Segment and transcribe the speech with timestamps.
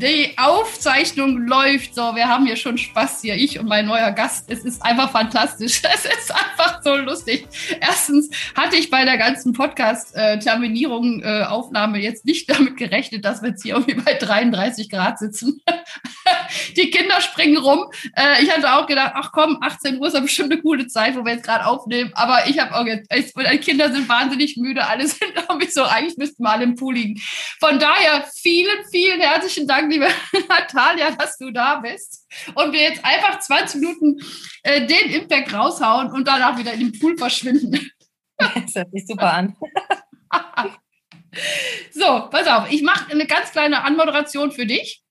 [0.00, 2.14] Die Aufzeichnung läuft so.
[2.14, 4.48] Wir haben hier schon Spaß hier, ich und mein neuer Gast.
[4.48, 5.82] Es ist einfach fantastisch.
[5.92, 7.48] Es ist einfach so lustig.
[7.80, 13.48] Erstens hatte ich bei der ganzen Podcast-Terminierung, äh, Aufnahme jetzt nicht damit gerechnet, dass wir
[13.48, 15.62] jetzt hier irgendwie bei 33 Grad sitzen.
[16.76, 17.86] Die Kinder springen rum.
[18.14, 21.16] Äh, ich hatte auch gedacht, ach komm, 18 Uhr ist ja bestimmt eine coole Zeit,
[21.16, 22.12] wo wir jetzt gerade aufnehmen.
[22.14, 24.86] Aber ich habe auch jetzt, die Kinder sind wahnsinnig müde.
[24.86, 27.20] Alle sind irgendwie so, eigentlich müssten wir alle im Pool liegen.
[27.58, 30.08] Von daher vielen, vielen herzlichen Dank liebe
[30.48, 34.20] Natalia, dass du da bist und wir jetzt einfach 20 Minuten
[34.62, 37.90] äh, den Impact raushauen und danach wieder in den Pool verschwinden.
[38.40, 39.56] Das hört sich super an.
[41.90, 45.02] so, pass auf, ich mache eine ganz kleine Anmoderation für dich,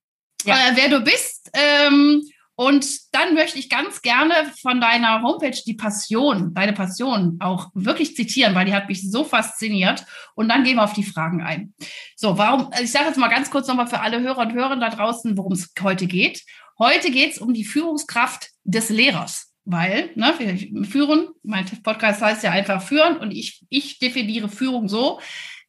[0.45, 0.55] ja.
[0.55, 1.49] äh, wer du bist.
[1.51, 2.23] Ähm,
[2.59, 8.15] und dann möchte ich ganz gerne von deiner Homepage die Passion, deine Passion auch wirklich
[8.15, 10.03] zitieren, weil die hat mich so fasziniert.
[10.33, 11.75] Und dann gehen wir auf die Fragen ein.
[12.15, 14.75] So, warum, also ich sage jetzt mal ganz kurz nochmal für alle Hörer und Hörer
[14.77, 16.43] da draußen, worum es heute geht.
[16.79, 19.53] Heute geht es um die Führungskraft des Lehrers.
[19.63, 24.89] Weil, ne, wir führen, mein Podcast heißt ja einfach führen und ich, ich definiere Führung
[24.89, 25.19] so,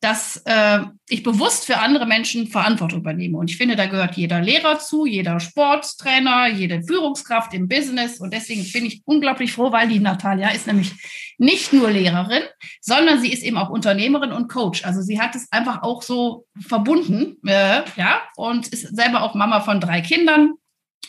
[0.01, 3.37] dass äh, ich bewusst für andere Menschen Verantwortung übernehme.
[3.37, 8.21] Und ich finde, da gehört jeder Lehrer zu, jeder Sporttrainer, jede Führungskraft im Business.
[8.21, 10.93] Und deswegen bin ich unglaublich froh, weil die Natalia ist nämlich
[11.39, 12.43] nicht nur Lehrerin,
[12.81, 14.85] sondern sie ist eben auch Unternehmerin und Coach.
[14.85, 19.61] Also sie hat es einfach auch so verbunden, äh, ja, und ist selber auch Mama
[19.61, 20.55] von drei Kindern.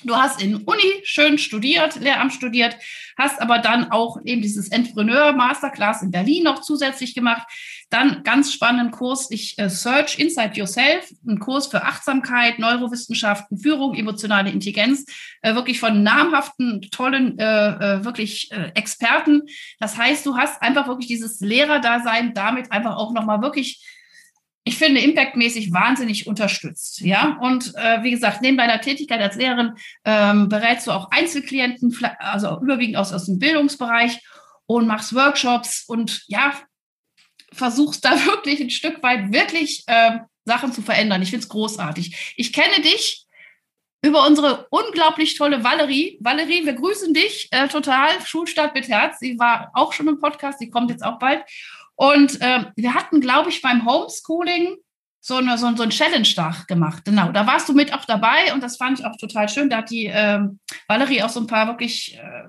[0.03, 2.77] Du hast in Uni schön studiert, Lehramt studiert,
[3.17, 7.45] hast aber dann auch eben dieses Entrepreneur Masterclass in Berlin noch zusätzlich gemacht.
[7.89, 13.94] Dann ganz spannenden Kurs, ich äh, Search Inside Yourself, ein Kurs für Achtsamkeit, Neurowissenschaften, Führung,
[13.94, 15.05] emotionale Intelligenz,
[15.41, 19.41] äh, wirklich von namhaften, tollen, äh, äh wirklich äh, Experten.
[19.79, 23.83] Das heißt, du hast einfach wirklich dieses Lehrerdasein damit einfach auch nochmal wirklich
[24.64, 27.02] ich finde, impactmäßig wahnsinnig unterstützt.
[27.02, 29.74] Ja, und äh, wie gesagt, neben deiner Tätigkeit als Lehrerin
[30.06, 34.20] ähm, berätst du auch Einzelklienten, also überwiegend aus, aus dem Bildungsbereich
[34.66, 36.53] und machst Workshops und ja,
[37.52, 41.22] versuchst da wirklich ein Stück weit wirklich äh, Sachen zu verändern.
[41.22, 42.34] Ich finde es großartig.
[42.36, 43.26] Ich kenne dich
[44.02, 46.18] über unsere unglaublich tolle Valerie.
[46.22, 48.09] Valerie, wir grüßen dich äh, total.
[48.26, 49.20] Schulstart mit Herz.
[49.20, 51.44] Sie war auch schon im Podcast, sie kommt jetzt auch bald.
[51.99, 54.77] Und äh, wir hatten, glaube ich, beim Homeschooling
[55.19, 57.03] so, eine, so, so ein Challenge-Tag gemacht.
[57.03, 59.69] Genau, da warst du mit auch dabei und das fand ich auch total schön.
[59.69, 60.39] Da hat die äh,
[60.87, 62.47] Valerie auch so ein paar wirklich äh,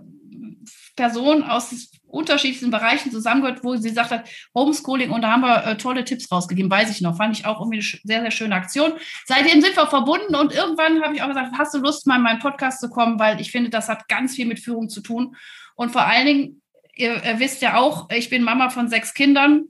[0.95, 5.77] Personen aus unterschiedlichen Bereichen zusammengehört, wo sie gesagt hat, Homeschooling und da haben wir äh,
[5.77, 7.17] tolle Tipps rausgegeben, weiß ich noch.
[7.17, 8.93] Fand ich auch irgendwie eine sehr, sehr schöne Aktion.
[9.27, 12.23] Seitdem sind wir verbunden und irgendwann habe ich auch gesagt, hast du Lust, mal in
[12.23, 15.35] meinen Podcast zu kommen, weil ich finde, das hat ganz viel mit Führung zu tun.
[15.75, 16.60] Und vor allen Dingen
[17.01, 19.65] ihr, wisst ja auch, ich bin Mama von sechs Kindern.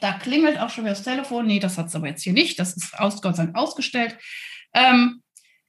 [0.00, 1.46] Da klingelt auch schon wieder das Telefon.
[1.46, 2.58] Nee, das hat es aber jetzt hier nicht.
[2.58, 4.18] Das ist aus, Gott sei Dank ausgestellt.
[4.74, 5.22] Ähm,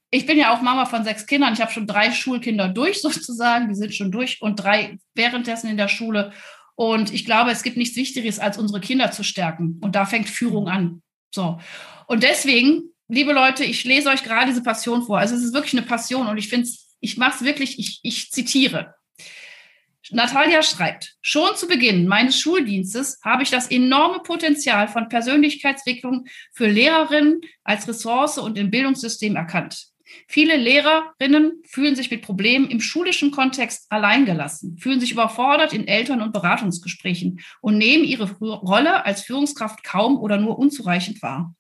[0.09, 1.53] ich bin ja auch Mama von sechs Kindern.
[1.53, 3.69] Ich habe schon drei Schulkinder durch, sozusagen.
[3.69, 6.31] Die sind schon durch und drei währenddessen in der Schule.
[6.75, 9.79] Und ich glaube, es gibt nichts Wichtigeres, als unsere Kinder zu stärken.
[9.81, 11.01] Und da fängt Führung an.
[11.33, 11.59] So.
[12.07, 15.19] Und deswegen, liebe Leute, ich lese euch gerade diese Passion vor.
[15.19, 17.99] Also es ist wirklich eine Passion und ich finde es, ich mache es wirklich, ich,
[18.03, 18.95] ich zitiere.
[20.11, 26.67] Natalia schreibt, schon zu Beginn meines Schuldienstes habe ich das enorme Potenzial von Persönlichkeitsentwicklung für
[26.67, 29.88] Lehrerinnen als Ressource und im Bildungssystem erkannt.
[30.27, 36.22] Viele Lehrerinnen fühlen sich mit Problemen im schulischen Kontext alleingelassen, fühlen sich überfordert in Eltern-
[36.22, 41.55] und Beratungsgesprächen und nehmen ihre Rolle als Führungskraft kaum oder nur unzureichend wahr.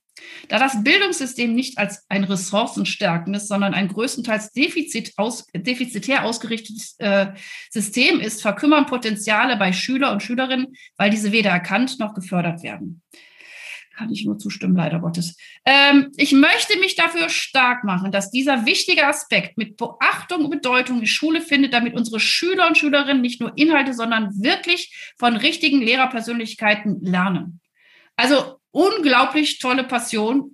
[0.47, 7.33] Da das Bildungssystem nicht als ein ressourcenstärkendes, sondern ein größtenteils defizit aus, defizitär ausgerichtetes äh,
[7.69, 13.01] System ist, verkümmern Potenziale bei Schüler und Schülerinnen, weil diese weder erkannt noch gefördert werden.
[13.97, 15.37] Kann ich nur zustimmen, leider Gottes.
[15.65, 20.99] Ähm, ich möchte mich dafür stark machen, dass dieser wichtige Aspekt mit Beachtung und Bedeutung
[20.99, 25.81] die Schule findet, damit unsere Schüler und Schülerinnen nicht nur Inhalte, sondern wirklich von richtigen
[25.81, 27.61] Lehrerpersönlichkeiten lernen.
[28.17, 30.53] Also unglaublich tolle Passion.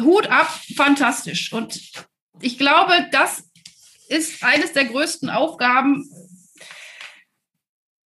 [0.00, 1.52] Hut ab, fantastisch.
[1.52, 1.80] Und
[2.40, 3.44] ich glaube, das
[4.08, 6.10] ist eines der größten Aufgaben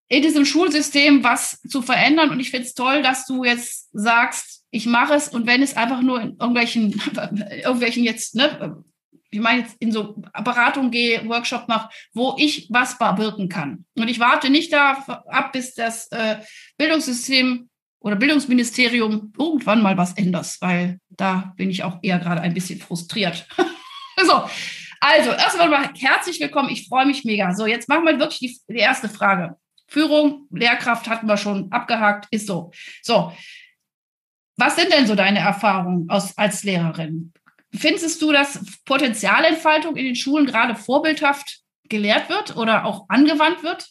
[0.09, 2.29] in diesem Schulsystem was zu verändern.
[2.31, 5.77] Und ich finde es toll, dass du jetzt sagst, ich mache es und wenn es
[5.77, 7.01] einfach nur in irgendwelchen,
[7.51, 8.85] irgendwelchen jetzt, ne,
[9.31, 13.87] ich meine jetzt in so Beratung gehe, Workshop mache, wo ich was bewirken kann.
[13.97, 14.93] Und ich warte nicht da
[15.29, 16.41] ab, bis das äh,
[16.77, 17.71] Bildungssystem
[18.05, 22.79] oder Bildungsministerium irgendwann mal was ändert, weil da bin ich auch eher gerade ein bisschen
[22.79, 23.49] frustriert.
[24.27, 24.45] so,
[25.01, 26.69] also erstmal mal herzlich willkommen.
[26.69, 27.55] Ich freue mich mega.
[27.55, 29.57] So, jetzt machen wir wirklich die, die erste Frage.
[29.89, 32.73] Führung, Lehrkraft hatten wir schon abgehakt, ist so.
[33.01, 33.33] So,
[34.59, 37.33] was sind denn so deine Erfahrungen aus, als Lehrerin?
[37.73, 43.89] Findest du, dass Potenzialentfaltung in den Schulen gerade vorbildhaft gelehrt wird oder auch angewandt wird?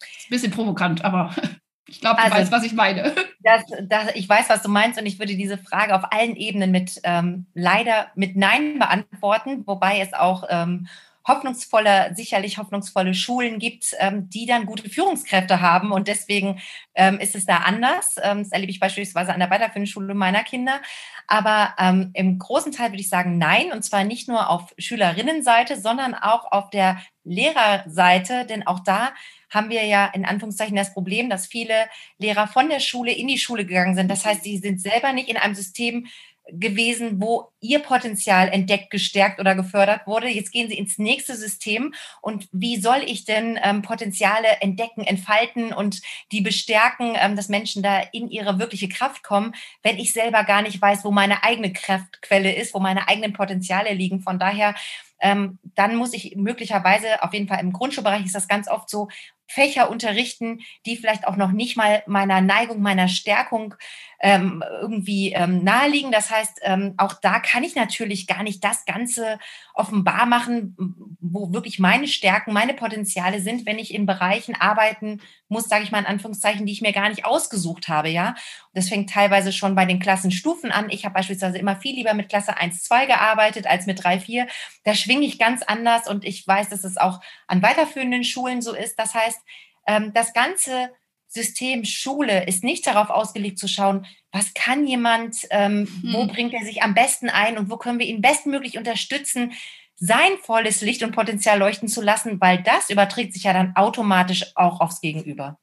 [0.00, 1.34] Ist ein bisschen provokant, aber
[1.88, 3.12] ich glaube, du also, weißt, was ich meine.
[3.44, 6.70] Das, das, ich weiß, was du meinst und ich würde diese Frage auf allen Ebenen
[6.70, 10.86] mit ähm, leider mit Nein beantworten, wobei es auch ähm,
[11.26, 15.92] hoffnungsvolle, sicherlich hoffnungsvolle Schulen gibt, ähm, die dann gute Führungskräfte haben.
[15.92, 16.60] Und deswegen
[16.94, 18.16] ähm, ist es da anders.
[18.22, 20.80] Ähm, das erlebe ich beispielsweise an der weiterführenden Schule meiner Kinder.
[21.26, 23.72] Aber ähm, im großen Teil würde ich sagen Nein.
[23.72, 28.44] Und zwar nicht nur auf Schülerinnenseite, sondern auch auf der Lehrerseite.
[28.46, 29.12] Denn auch da
[29.52, 31.74] haben wir ja in Anführungszeichen das Problem, dass viele
[32.18, 34.10] Lehrer von der Schule in die Schule gegangen sind.
[34.10, 36.06] Das heißt, sie sind selber nicht in einem System
[36.48, 40.28] gewesen, wo ihr Potenzial entdeckt, gestärkt oder gefördert wurde.
[40.28, 41.94] Jetzt gehen sie ins nächste System.
[42.20, 46.02] Und wie soll ich denn ähm, Potenziale entdecken, entfalten und
[46.32, 50.62] die bestärken, ähm, dass Menschen da in ihre wirkliche Kraft kommen, wenn ich selber gar
[50.62, 54.20] nicht weiß, wo meine eigene Kraftquelle ist, wo meine eigenen Potenziale liegen.
[54.20, 54.74] Von daher
[55.22, 59.08] ähm, dann muss ich möglicherweise, auf jeden Fall im Grundschulbereich ist das ganz oft so,
[59.46, 63.74] Fächer unterrichten, die vielleicht auch noch nicht mal meiner Neigung, meiner Stärkung
[64.22, 66.12] ähm, irgendwie ähm, naheliegen.
[66.12, 69.40] Das heißt, ähm, auch da kann ich natürlich gar nicht das Ganze
[69.74, 70.76] offenbar machen,
[71.20, 75.90] wo wirklich meine Stärken, meine Potenziale sind, wenn ich in Bereichen arbeiten muss, sage ich
[75.90, 78.10] mal in Anführungszeichen, die ich mir gar nicht ausgesucht habe.
[78.10, 78.36] Ja,
[78.74, 80.88] das fängt teilweise schon bei den Klassenstufen an.
[80.90, 84.46] Ich habe beispielsweise immer viel lieber mit Klasse 1, 2 gearbeitet als mit 3, 4.
[84.84, 88.72] Da schwinge ich ganz anders und ich weiß, dass es auch an weiterführenden Schulen so
[88.72, 89.00] ist.
[89.00, 89.40] Das heißt,
[89.88, 90.90] ähm, das ganze
[91.32, 96.12] System Schule ist nicht darauf ausgelegt zu schauen, was kann jemand, ähm, hm.
[96.12, 99.52] wo bringt er sich am besten ein und wo können wir ihn bestmöglich unterstützen,
[99.96, 104.44] sein volles Licht und Potenzial leuchten zu lassen, weil das überträgt sich ja dann automatisch
[104.56, 105.58] auch aufs Gegenüber.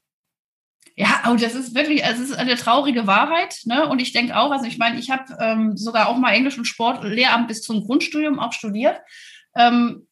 [0.96, 3.62] Ja, und das ist wirklich, es ist eine traurige Wahrheit.
[3.66, 3.88] Ne?
[3.88, 6.66] Und ich denke auch, also ich meine, ich habe ähm, sogar auch mal Englisch und
[6.66, 9.00] Sport, Lehramt bis zum Grundstudium auch studiert.
[9.56, 10.09] Ähm,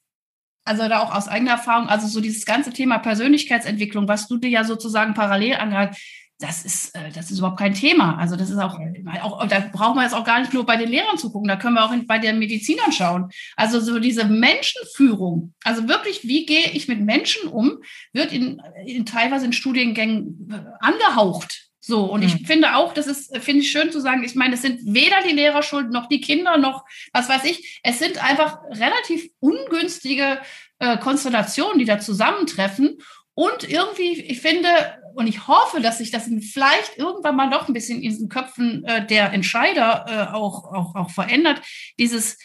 [0.68, 4.50] also da auch aus eigener Erfahrung, also so dieses ganze Thema Persönlichkeitsentwicklung, was du dir
[4.50, 5.98] ja sozusagen parallel angehört,
[6.40, 8.18] das ist, äh, das ist überhaupt kein Thema.
[8.18, 8.80] Also das ist auch,
[9.22, 11.56] auch, da brauchen wir jetzt auch gar nicht nur bei den Lehrern zu gucken, da
[11.56, 13.30] können wir auch bei den Medizinern schauen.
[13.56, 17.80] Also so diese Menschenführung, also wirklich, wie gehe ich mit Menschen um,
[18.14, 21.67] wird in, in teilweise in Studiengängen äh, angehaucht.
[21.88, 22.46] So, und ich mhm.
[22.46, 25.34] finde auch, das ist, finde ich schön zu sagen, ich meine, es sind weder die
[25.34, 27.80] Lehrer schuld, noch die Kinder, noch was weiß ich.
[27.82, 30.42] Es sind einfach relativ ungünstige
[30.80, 32.98] äh, Konstellationen, die da zusammentreffen.
[33.34, 34.68] Und irgendwie, ich finde,
[35.16, 38.84] und ich hoffe, dass sich das vielleicht irgendwann mal doch ein bisschen in den Köpfen
[38.84, 41.62] äh, der Entscheider äh, auch, auch, auch verändert.
[41.98, 42.38] Dieses,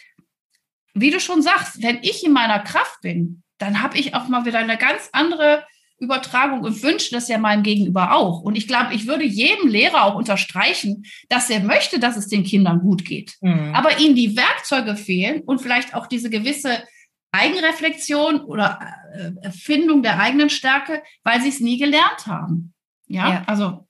[0.93, 4.45] wie du schon sagst, wenn ich in meiner Kraft bin, dann habe ich auch mal
[4.45, 5.65] wieder eine ganz andere
[6.03, 8.41] Übertragung und wünsche das ja meinem Gegenüber auch.
[8.41, 12.43] Und ich glaube, ich würde jedem Lehrer auch unterstreichen, dass er möchte, dass es den
[12.43, 13.37] Kindern gut geht.
[13.41, 13.73] Mhm.
[13.73, 16.83] Aber ihnen die Werkzeuge fehlen und vielleicht auch diese gewisse
[17.31, 18.79] Eigenreflexion oder
[19.15, 22.73] äh, Erfindung der eigenen Stärke, weil sie es nie gelernt haben.
[23.07, 23.43] Ja, ja.
[23.47, 23.87] also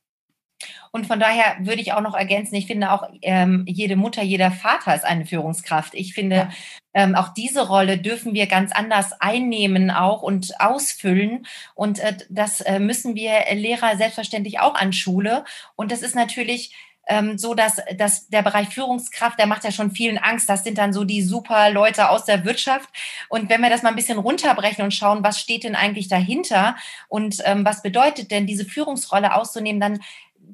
[0.96, 4.52] und von daher würde ich auch noch ergänzen, ich finde auch, ähm, jede Mutter, jeder
[4.52, 5.96] Vater ist eine Führungskraft.
[5.96, 6.50] Ich finde, ja.
[6.94, 11.48] ähm, auch diese Rolle dürfen wir ganz anders einnehmen auch und ausfüllen.
[11.74, 15.46] Und äh, das äh, müssen wir Lehrer selbstverständlich auch an Schule.
[15.76, 16.76] Und das ist natürlich
[17.08, 20.48] ähm, so, dass, dass der Bereich Führungskraft, der macht ja schon vielen Angst.
[20.48, 22.90] Das sind dann so die super Leute aus der Wirtschaft.
[23.30, 26.76] Und wenn wir das mal ein bisschen runterbrechen und schauen, was steht denn eigentlich dahinter
[27.10, 30.00] und ähm, was bedeutet denn diese Führungsrolle auszunehmen, dann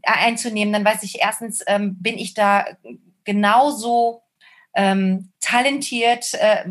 [0.03, 2.65] einzunehmen, dann weiß ich erstens, ähm, bin ich da
[3.23, 4.23] genauso
[4.75, 6.65] ähm, talentiert, äh,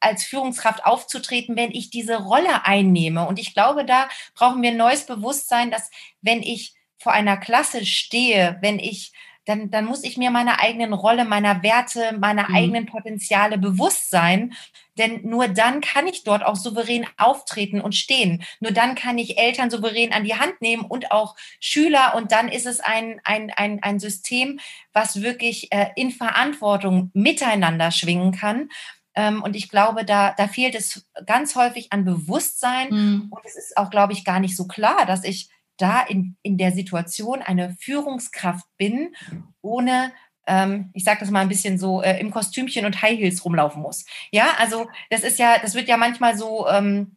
[0.00, 3.26] als Führungskraft aufzutreten, wenn ich diese Rolle einnehme.
[3.26, 7.86] Und ich glaube, da brauchen wir ein neues Bewusstsein, dass wenn ich vor einer Klasse
[7.86, 9.12] stehe, wenn ich
[9.44, 12.54] dann, dann muss ich mir meiner eigenen Rolle, meiner Werte, meiner mhm.
[12.54, 14.54] eigenen Potenziale bewusst sein.
[14.96, 18.44] Denn nur dann kann ich dort auch souverän auftreten und stehen.
[18.60, 22.14] Nur dann kann ich Eltern souverän an die Hand nehmen und auch Schüler.
[22.14, 24.60] Und dann ist es ein, ein, ein, ein System,
[24.92, 28.68] was wirklich äh, in Verantwortung miteinander schwingen kann.
[29.16, 32.88] Ähm, und ich glaube, da, da fehlt es ganz häufig an Bewusstsein.
[32.90, 33.26] Mhm.
[33.30, 36.58] Und es ist auch, glaube ich, gar nicht so klar, dass ich da in, in
[36.58, 39.14] der Situation eine Führungskraft bin,
[39.60, 40.12] ohne
[40.46, 43.82] ähm, ich sage das mal ein bisschen so, äh, im Kostümchen und High Heels rumlaufen
[43.82, 44.04] muss.
[44.30, 47.16] Ja, also das ist ja, das wird ja manchmal so ähm,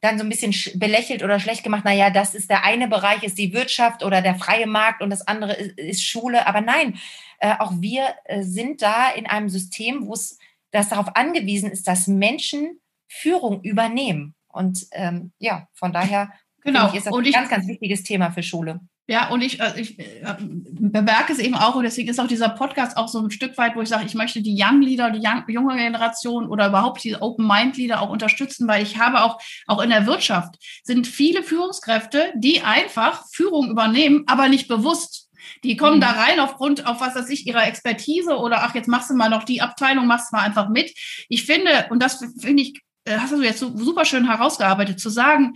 [0.00, 1.84] dann so ein bisschen belächelt oder schlecht gemacht.
[1.84, 5.26] Naja, das ist der eine Bereich, ist die Wirtschaft oder der freie Markt und das
[5.26, 6.46] andere ist, ist Schule.
[6.46, 6.98] Aber nein,
[7.38, 10.38] äh, auch wir äh, sind da in einem System, wo es
[10.70, 14.34] das darauf angewiesen ist, dass Menschen Führung übernehmen.
[14.48, 16.88] Und ähm, ja, von daher genau.
[16.88, 18.80] ich, ist das und ein ganz, ganz wichtiges Thema für Schule.
[19.10, 22.48] Ja, und ich, äh, ich äh, bemerke es eben auch, und deswegen ist auch dieser
[22.48, 25.18] Podcast auch so ein Stück weit, wo ich sage, ich möchte die Young Leader, die
[25.20, 29.40] young, junge Generation oder überhaupt die Open Mind Leader auch unterstützen, weil ich habe auch,
[29.66, 35.28] auch in der Wirtschaft sind viele Führungskräfte, die einfach Führung übernehmen, aber nicht bewusst.
[35.64, 36.02] Die kommen mhm.
[36.02, 39.28] da rein aufgrund, auf was weiß ich, ihrer Expertise oder ach, jetzt machst du mal
[39.28, 40.96] noch die Abteilung, machst du mal einfach mit.
[41.28, 45.10] Ich finde, und das finde ich, äh, hast du jetzt so super schön herausgearbeitet, zu
[45.10, 45.54] sagen,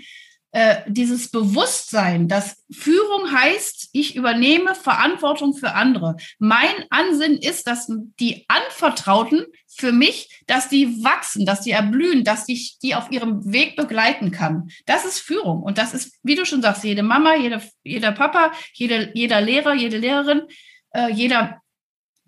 [0.54, 6.16] äh, dieses Bewusstsein, dass Führung heißt, ich übernehme Verantwortung für andere.
[6.38, 12.48] Mein Ansinnen ist, dass die Anvertrauten für mich, dass die wachsen, dass die erblühen, dass
[12.48, 14.68] ich die auf ihrem Weg begleiten kann.
[14.86, 15.60] Das ist Führung.
[15.60, 19.74] Und das ist, wie du schon sagst, jede Mama, jede, jeder Papa, jede, jeder Lehrer,
[19.74, 20.42] jede Lehrerin,
[20.90, 21.62] äh, jeder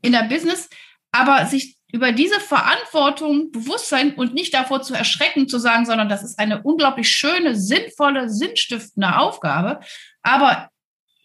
[0.02, 0.68] in der Business.
[1.12, 6.08] Aber sich über diese Verantwortung bewusst sein und nicht davor zu erschrecken, zu sagen, sondern
[6.08, 9.80] das ist eine unglaublich schöne, sinnvolle, sinnstiftende Aufgabe.
[10.22, 10.68] Aber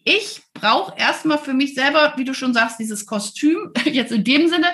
[0.04, 4.48] ich brauche erstmal für mich selber, wie du schon sagst, dieses Kostüm, jetzt in dem
[4.48, 4.68] Sinne,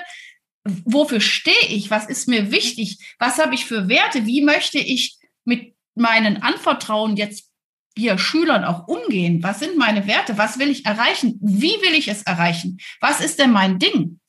[0.63, 1.89] wofür stehe ich?
[1.89, 3.15] Was ist mir wichtig?
[3.17, 4.25] Was habe ich für Werte?
[4.25, 7.49] Wie möchte ich mit meinen Anvertrauen jetzt
[7.97, 9.41] hier Schülern auch umgehen?
[9.41, 10.37] Was sind meine Werte?
[10.37, 11.39] Was will ich erreichen?
[11.41, 12.79] Wie will ich es erreichen?
[13.01, 14.19] Was ist denn mein Ding?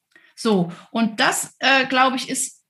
[0.40, 2.64] So, und das, äh, glaube ich, ist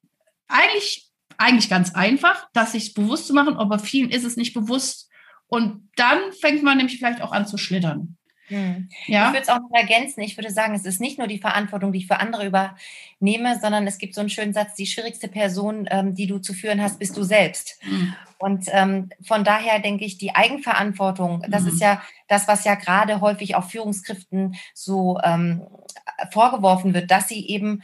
[0.49, 1.09] eigentlich,
[1.39, 5.09] eigentlich ganz einfach, das sich bewusst zu machen, aber vielen ist es nicht bewusst.
[5.47, 8.19] Und dann fängt man nämlich vielleicht auch an zu schlittern.
[8.51, 8.89] Hm.
[9.07, 9.29] Ja?
[9.29, 10.21] Ich würde es auch noch ergänzen.
[10.21, 13.87] Ich würde sagen, es ist nicht nur die Verantwortung, die ich für andere übernehme, sondern
[13.87, 16.99] es gibt so einen schönen Satz, die schwierigste Person, ähm, die du zu führen hast,
[16.99, 17.79] bist du selbst.
[17.81, 18.15] Hm.
[18.39, 21.69] Und ähm, von daher denke ich, die Eigenverantwortung, das hm.
[21.69, 25.63] ist ja das, was ja gerade häufig auch Führungskräften so ähm,
[26.31, 27.83] vorgeworfen wird, dass sie eben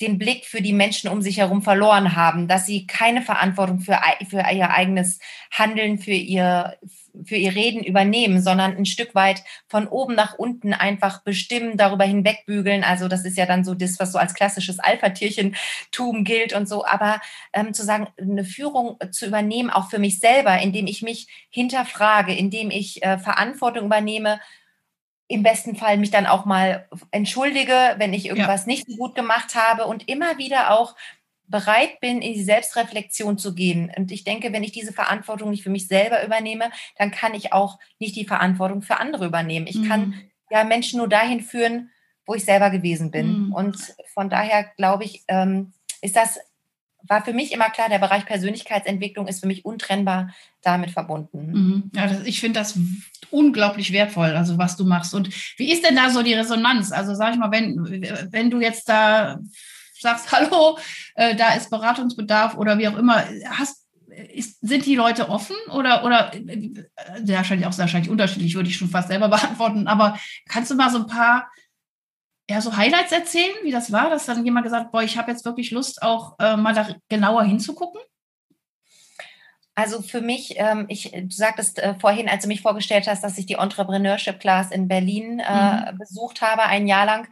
[0.00, 3.98] den Blick für die Menschen um sich herum verloren haben, dass sie keine Verantwortung für,
[4.28, 5.18] für ihr eigenes
[5.50, 6.78] Handeln, für ihr,
[7.24, 12.04] für ihr Reden übernehmen, sondern ein Stück weit von oben nach unten einfach bestimmen, darüber
[12.04, 12.82] hinwegbügeln.
[12.82, 16.86] Also das ist ja dann so das, was so als klassisches Alpha-Tierchentum gilt und so.
[16.86, 17.20] Aber
[17.52, 22.34] ähm, zu sagen, eine Führung zu übernehmen, auch für mich selber, indem ich mich hinterfrage,
[22.34, 24.40] indem ich äh, Verantwortung übernehme
[25.30, 28.66] im besten Fall mich dann auch mal entschuldige, wenn ich irgendwas ja.
[28.66, 30.96] nicht so gut gemacht habe und immer wieder auch
[31.46, 33.92] bereit bin, in die Selbstreflexion zu gehen.
[33.96, 37.52] Und ich denke, wenn ich diese Verantwortung nicht für mich selber übernehme, dann kann ich
[37.52, 39.68] auch nicht die Verantwortung für andere übernehmen.
[39.68, 39.88] Ich mhm.
[39.88, 40.20] kann
[40.50, 41.90] ja Menschen nur dahin führen,
[42.26, 43.46] wo ich selber gewesen bin.
[43.46, 43.52] Mhm.
[43.52, 45.72] Und von daher glaube ich, ähm,
[46.02, 46.40] ist das
[47.06, 51.52] war für mich immer klar, der Bereich Persönlichkeitsentwicklung ist für mich untrennbar damit verbunden.
[51.52, 51.90] Mhm.
[51.94, 52.78] Ja, das, ich finde das
[53.30, 55.14] unglaublich wertvoll, also was du machst.
[55.14, 56.92] Und wie ist denn da so die Resonanz?
[56.92, 57.76] Also sag ich mal, wenn,
[58.30, 59.38] wenn du jetzt da
[59.98, 60.78] sagst, hallo,
[61.14, 63.86] äh, da ist Beratungsbedarf oder wie auch immer, hast,
[64.34, 66.82] ist, sind die Leute offen oder, oder äh,
[67.24, 70.98] wahrscheinlich auch wahrscheinlich unterschiedlich, würde ich schon fast selber beantworten, aber kannst du mal so
[70.98, 71.50] ein paar
[72.50, 75.44] ja, so Highlights erzählen, wie das war, dass dann jemand gesagt, boah, ich habe jetzt
[75.44, 78.00] wirklich Lust, auch äh, mal da genauer hinzugucken?
[79.76, 83.38] Also für mich, ähm, ich, du sagtest äh, vorhin, als du mich vorgestellt hast, dass
[83.38, 85.98] ich die Entrepreneurship Class in Berlin äh, mhm.
[85.98, 87.28] besucht habe, ein Jahr lang.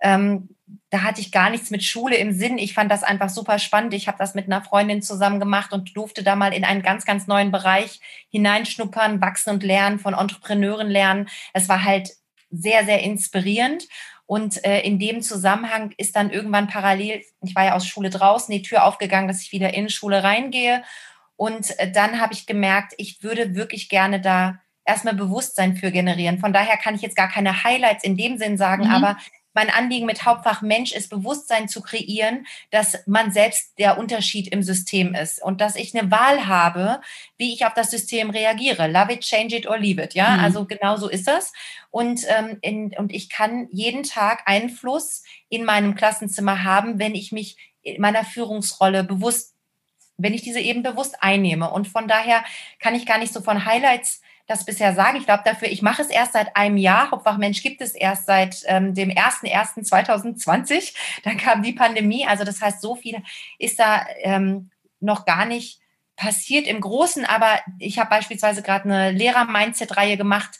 [0.00, 0.48] Ähm,
[0.88, 2.56] da hatte ich gar nichts mit Schule im Sinn.
[2.56, 3.92] Ich fand das einfach super spannend.
[3.92, 7.04] Ich habe das mit einer Freundin zusammen gemacht und durfte da mal in einen ganz,
[7.04, 11.28] ganz neuen Bereich hineinschnuppern, wachsen und lernen, von Entrepreneuren lernen.
[11.52, 12.08] Es war halt
[12.50, 13.86] sehr, sehr inspirierend.
[14.26, 18.52] Und äh, in dem Zusammenhang ist dann irgendwann parallel, ich war ja aus Schule draußen,
[18.52, 20.82] die Tür aufgegangen, dass ich wieder in Schule reingehe.
[21.36, 26.38] Und äh, dann habe ich gemerkt, ich würde wirklich gerne da erstmal Bewusstsein für generieren.
[26.38, 28.90] Von daher kann ich jetzt gar keine Highlights in dem Sinn sagen, mhm.
[28.90, 29.16] aber
[29.56, 34.62] mein Anliegen mit Hauptfach Mensch ist, Bewusstsein zu kreieren, dass man selbst der Unterschied im
[34.62, 37.00] System ist und dass ich eine Wahl habe,
[37.38, 38.86] wie ich auf das System reagiere.
[38.86, 40.12] Love it, change it or leave it.
[40.12, 40.44] Ja, mhm.
[40.44, 41.54] also genau so ist das.
[41.90, 47.32] Und, ähm, in, und ich kann jeden Tag Einfluss in meinem Klassenzimmer haben, wenn ich
[47.32, 49.54] mich in meiner Führungsrolle bewusst
[50.18, 51.70] wenn ich diese eben bewusst einnehme.
[51.70, 52.42] Und von daher
[52.78, 55.18] kann ich gar nicht so von Highlights das bisher sagen.
[55.18, 57.10] Ich glaube dafür, ich mache es erst seit einem Jahr.
[57.10, 60.94] Hauptfachmensch gibt es erst seit ähm, dem 01.01.2020.
[61.24, 62.26] Dann kam die Pandemie.
[62.26, 63.22] Also das heißt, so viel
[63.58, 65.80] ist da ähm, noch gar nicht
[66.16, 67.24] passiert im Großen.
[67.24, 70.58] Aber ich habe beispielsweise gerade eine Lehrer-Mindset-Reihe gemacht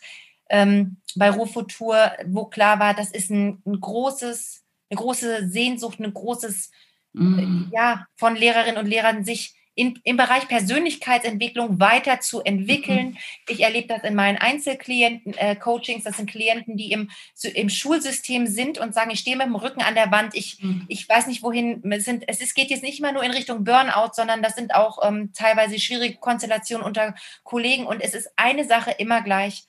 [0.50, 6.12] ähm, bei Ruhrfutur, wo klar war, das ist ein, ein großes, eine große Sehnsucht, ein
[6.12, 6.70] großes,
[7.14, 7.70] mm.
[7.72, 13.10] ja, von Lehrerinnen und Lehrern sich in, im Bereich Persönlichkeitsentwicklung weiter zu entwickeln.
[13.10, 13.16] Mhm.
[13.48, 16.00] Ich erlebe das in meinen Einzelklienten-Coachings.
[16.00, 17.10] Äh, das sind Klienten, die im,
[17.54, 20.34] im Schulsystem sind und sagen, ich stehe mit dem Rücken an der Wand.
[20.34, 20.86] Ich, mhm.
[20.88, 21.82] ich weiß nicht, wohin.
[21.92, 24.74] Es, sind, es ist, geht jetzt nicht immer nur in Richtung Burnout, sondern das sind
[24.74, 27.14] auch ähm, teilweise schwierige Konstellationen unter
[27.44, 27.86] Kollegen.
[27.86, 29.64] Und es ist eine Sache immer gleich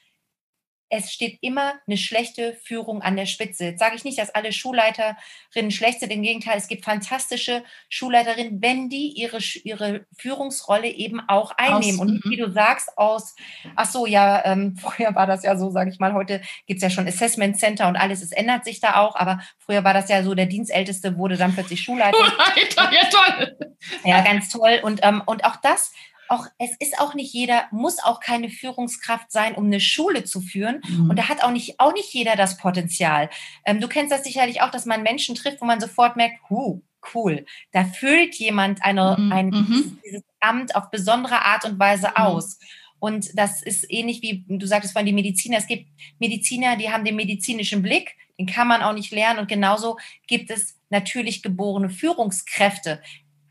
[0.89, 3.65] es steht immer eine schlechte Führung an der Spitze.
[3.65, 6.11] Jetzt sage ich nicht, dass alle Schulleiterinnen schlecht sind.
[6.11, 11.99] Im Gegenteil, es gibt fantastische Schulleiterinnen, wenn die ihre, ihre Führungsrolle eben auch einnehmen.
[11.99, 12.45] Aus, und wie mhm.
[12.45, 13.35] du sagst, aus,
[13.75, 16.83] ach so, ja, ähm, früher war das ja so, sage ich mal, heute gibt es
[16.83, 20.09] ja schon Assessment Center und alles, es ändert sich da auch, aber früher war das
[20.09, 22.17] ja so, der Dienstälteste wurde dann plötzlich Schulleiter.
[22.17, 23.57] Schulleiter, ja toll.
[24.03, 24.79] Ja, ganz toll.
[24.83, 25.91] Und, ähm, und auch das
[26.29, 30.41] auch, es ist auch nicht jeder, muss auch keine Führungskraft sein, um eine Schule zu
[30.41, 30.81] führen.
[30.87, 31.09] Mhm.
[31.09, 33.29] Und da hat auch nicht, auch nicht jeder das Potenzial.
[33.65, 36.81] Ähm, du kennst das sicherlich auch, dass man Menschen trifft, wo man sofort merkt, huh,
[37.13, 39.31] cool, da füllt jemand eine, mhm.
[39.31, 39.99] ein, mhm.
[40.05, 42.15] dieses Amt auf besondere Art und Weise mhm.
[42.15, 42.59] aus.
[42.99, 45.57] Und das ist ähnlich wie du sagtest vorhin die Mediziner.
[45.57, 45.87] Es gibt
[46.19, 49.39] Mediziner, die haben den medizinischen Blick, den kann man auch nicht lernen.
[49.39, 53.01] Und genauso gibt es natürlich geborene Führungskräfte,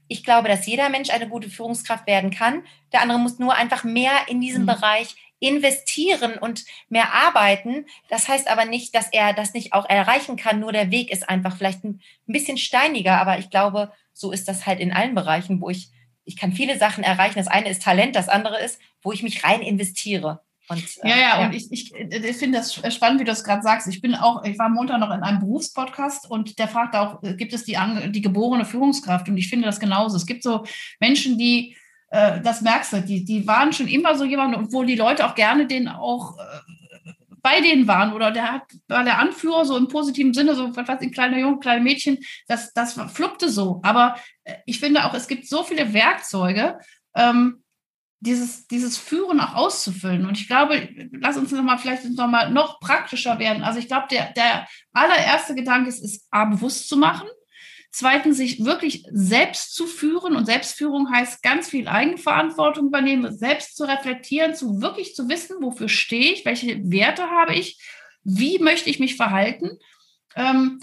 [0.08, 2.64] ich glaube, dass jeder Mensch eine gute Führungskraft werden kann.
[2.92, 4.66] Der andere muss nur einfach mehr in diesem mhm.
[4.66, 7.86] Bereich investieren und mehr arbeiten.
[8.08, 10.60] Das heißt aber nicht, dass er das nicht auch erreichen kann.
[10.60, 13.20] Nur der Weg ist einfach vielleicht ein, bisschen steiniger.
[13.20, 15.90] Aber ich glaube, so ist das halt in allen Bereichen, wo ich,
[16.25, 17.38] ich kann viele Sachen erreichen.
[17.38, 20.40] Das eine ist Talent, das andere ist, wo ich mich rein investiere.
[20.68, 23.44] Und, äh, ja, ja, ja, und ich, ich, ich finde das spannend, wie du es
[23.44, 23.87] gerade sagst.
[23.88, 27.35] Ich bin auch, ich war Montag noch in einem Berufspodcast und der fragt auch, äh,
[27.35, 29.28] gibt es die, die geborene Führungskraft?
[29.28, 30.16] Und ich finde das genauso.
[30.16, 30.64] Es gibt so
[30.99, 31.76] Menschen, die,
[32.11, 35.35] äh, das merkst du, die, die waren schon immer so jemand, obwohl die Leute auch
[35.35, 37.12] gerne den auch äh,
[37.47, 40.88] bei denen waren oder der hat, war der Anführer so im positiven Sinne, so was
[40.88, 43.80] ein kleiner Junge, kleine Mädchen, das, das fluppte so.
[43.84, 46.80] Aber äh, ich finde auch, es gibt so viele Werkzeuge,
[47.14, 47.62] ähm,
[48.20, 50.26] dieses, dieses Führen auch auszufüllen.
[50.26, 53.62] Und ich glaube, lass uns nochmal vielleicht noch mal noch praktischer werden.
[53.62, 57.28] Also ich glaube, der, der allererste Gedanke ist, ist A, bewusst zu machen.
[57.90, 60.36] Zweitens, sich wirklich selbst zu führen.
[60.36, 65.88] Und Selbstführung heißt ganz viel Eigenverantwortung übernehmen, selbst zu reflektieren, zu wirklich zu wissen, wofür
[65.88, 67.80] stehe ich, welche Werte habe ich,
[68.22, 69.78] wie möchte ich mich verhalten.
[70.34, 70.80] Ähm,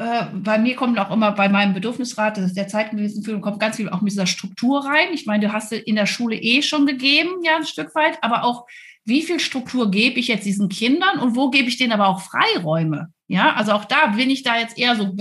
[0.00, 3.76] äh, bei mir kommt auch immer bei meinem Bedürfnisrat, das ist der Zeitgewissenführung, kommt ganz
[3.76, 5.08] viel auch mit dieser Struktur rein.
[5.12, 8.44] Ich meine, du hast in der Schule eh schon gegeben, ja, ein Stück weit, aber
[8.44, 8.66] auch,
[9.04, 12.22] wie viel Struktur gebe ich jetzt diesen Kindern und wo gebe ich denen aber auch
[12.22, 13.12] Freiräume?
[13.28, 15.14] Ja, also auch da bin ich da jetzt eher so,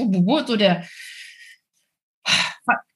[0.48, 0.86] so der,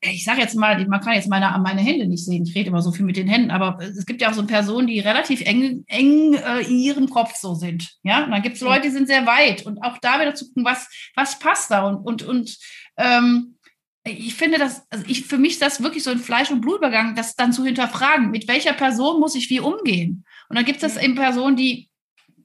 [0.02, 2.82] ich sage jetzt mal, man kann jetzt meine, meine Hände nicht sehen, ich rede immer
[2.82, 5.84] so viel mit den Händen, aber es gibt ja auch so Personen, die relativ eng,
[5.88, 7.98] eng äh, in ihrem Kopf so sind.
[8.04, 10.48] Ja, und dann gibt es Leute, die sind sehr weit und auch da wieder zu
[10.48, 12.58] gucken, was, was passt da und, und, und
[12.98, 13.58] ähm,
[14.06, 17.16] ich finde das, also ich, für mich ist das wirklich so ein Fleisch- und Blutübergang,
[17.16, 20.26] das dann zu hinterfragen, mit welcher Person muss ich wie umgehen.
[20.50, 21.90] Und dann gibt es eben Personen, die,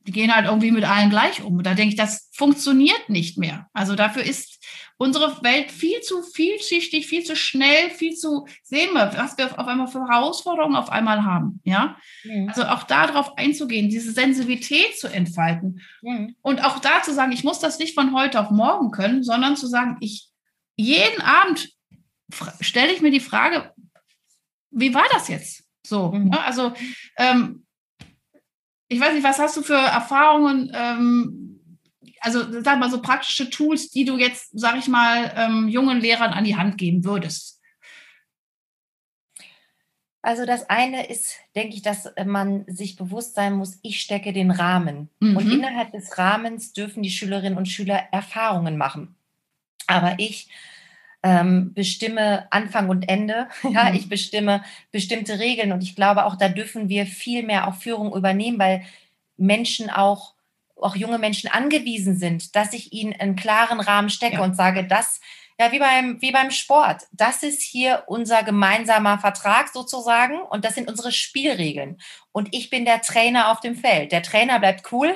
[0.09, 1.59] die gehen halt irgendwie mit allen gleich um.
[1.59, 3.69] Und da denke ich, das funktioniert nicht mehr.
[3.75, 4.65] Also dafür ist
[4.97, 9.69] unsere Welt viel zu vielschichtig, viel zu schnell, viel zu sehen wir, was wir auf
[9.69, 11.61] einmal für Herausforderungen auf einmal haben.
[11.65, 12.49] Ja, mhm.
[12.49, 16.37] also auch darauf einzugehen, diese Sensibilität zu entfalten mhm.
[16.41, 19.57] und auch da zu sagen, ich muss das nicht von heute auf morgen können, sondern
[19.57, 20.31] zu sagen, ich
[20.77, 21.69] jeden Abend
[22.61, 23.75] stelle ich mir die Frage,
[24.71, 25.65] wie war das jetzt?
[25.87, 26.33] So, mhm.
[26.33, 26.73] ja, also
[27.19, 27.67] ähm,
[28.89, 30.73] ich weiß nicht, was hast du für Erfahrungen?
[30.75, 31.61] Ähm,
[32.21, 36.33] also sag mal so praktische Tools, die du jetzt, sag ich mal, ähm, jungen Lehrern
[36.33, 37.61] an die Hand geben würdest?
[40.21, 44.51] Also das eine ist, denke ich, dass man sich bewusst sein muss, ich stecke den
[44.51, 45.11] Rahmen.
[45.21, 45.37] Mhm.
[45.37, 49.15] Und innerhalb des Rahmens dürfen die Schülerinnen und Schüler Erfahrungen machen.
[49.87, 50.49] Aber ich
[51.23, 53.49] ähm, bestimme Anfang und Ende.
[53.71, 53.97] Ja, mhm.
[53.97, 55.73] ich bestimme bestimmte Regeln.
[55.73, 58.85] Und ich glaube, auch da dürfen wir viel mehr auf Führung übernehmen, weil
[59.37, 60.35] Menschen auch
[60.81, 64.43] auch junge Menschen angewiesen sind, dass ich ihnen einen klaren Rahmen stecke ja.
[64.45, 65.21] und sage, das,
[65.59, 70.75] ja, wie beim, wie beim Sport, das ist hier unser gemeinsamer Vertrag sozusagen und das
[70.75, 71.99] sind unsere Spielregeln.
[72.33, 74.13] Und ich bin der Trainer auf dem Feld.
[74.13, 75.15] Der Trainer bleibt cool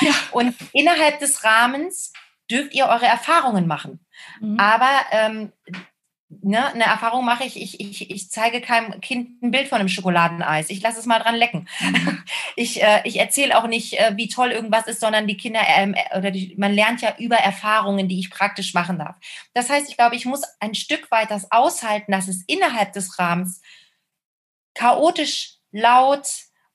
[0.00, 0.12] ja.
[0.32, 2.12] und innerhalb des Rahmens
[2.50, 4.00] dürft ihr eure Erfahrungen machen.
[4.40, 4.58] Mhm.
[4.58, 5.52] Aber ähm,
[6.40, 9.88] ne, eine Erfahrung mache ich, ich, ich, ich zeige keinem Kind ein Bild von einem
[9.88, 10.70] Schokoladeneis.
[10.70, 11.68] Ich lasse es mal dran lecken.
[11.80, 12.22] Mhm.
[12.54, 15.94] Ich, äh, ich erzähle auch nicht, äh, wie toll irgendwas ist, sondern die Kinder, ähm,
[15.94, 19.16] äh, oder die, man lernt ja über Erfahrungen, die ich praktisch machen darf.
[19.54, 23.18] Das heißt, ich glaube, ich muss ein Stück weit das aushalten, dass es innerhalb des
[23.18, 23.62] Rahmens
[24.74, 26.28] chaotisch, laut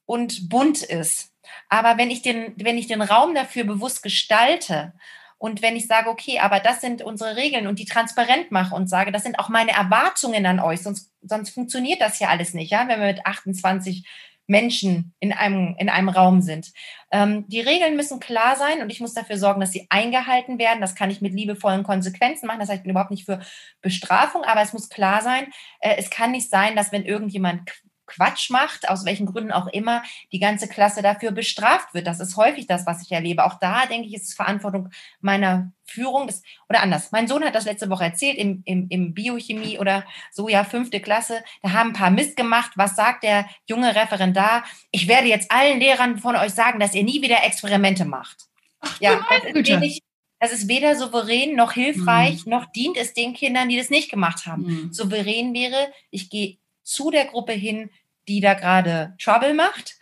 [0.07, 1.31] und bunt ist.
[1.69, 4.93] Aber wenn ich den, wenn ich den Raum dafür bewusst gestalte
[5.37, 8.89] und wenn ich sage, okay, aber das sind unsere Regeln und die transparent mache und
[8.89, 12.71] sage, das sind auch meine Erwartungen an euch, sonst, sonst funktioniert das ja alles nicht,
[12.71, 14.07] ja, wenn wir mit 28
[14.47, 16.71] Menschen in einem, in einem Raum sind.
[17.11, 20.79] Ähm, die Regeln müssen klar sein und ich muss dafür sorgen, dass sie eingehalten werden.
[20.79, 22.61] Das kann ich mit liebevollen Konsequenzen machen.
[22.61, 23.41] Das heißt, ich bin überhaupt nicht für
[23.81, 25.47] Bestrafung, aber es muss klar sein.
[25.81, 27.69] Äh, es kann nicht sein, dass wenn irgendjemand
[28.07, 32.07] Quatsch macht, aus welchen Gründen auch immer, die ganze Klasse dafür bestraft wird.
[32.07, 33.45] Das ist häufig das, was ich erlebe.
[33.45, 34.89] Auch da, denke ich, ist es Verantwortung
[35.19, 36.27] meiner Führung.
[36.27, 37.11] Das, oder anders.
[37.11, 40.99] Mein Sohn hat das letzte Woche erzählt, im, im, im Biochemie oder so, ja, fünfte
[40.99, 41.43] Klasse.
[41.61, 42.71] Da haben ein paar Mist gemacht.
[42.75, 44.63] Was sagt der junge Referendar?
[44.91, 48.47] Ich werde jetzt allen Lehrern von euch sagen, dass ihr nie wieder Experimente macht.
[48.79, 50.01] Ach, ja, das ist, wenig,
[50.39, 52.51] das ist weder souverän noch hilfreich, mhm.
[52.51, 54.63] noch dient es den Kindern, die das nicht gemacht haben.
[54.63, 54.93] Mhm.
[54.93, 57.89] Souverän wäre, ich gehe zu der Gruppe hin,
[58.29, 59.97] die da gerade Trouble macht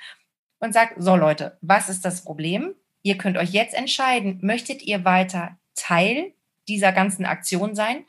[0.59, 2.75] und sagt, so Leute, was ist das Problem?
[3.01, 6.33] Ihr könnt euch jetzt entscheiden, möchtet ihr weiter Teil
[6.67, 8.05] dieser ganzen Aktion sein?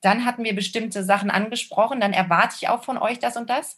[0.00, 3.76] Dann hatten wir bestimmte Sachen angesprochen, dann erwarte ich auch von euch das und das.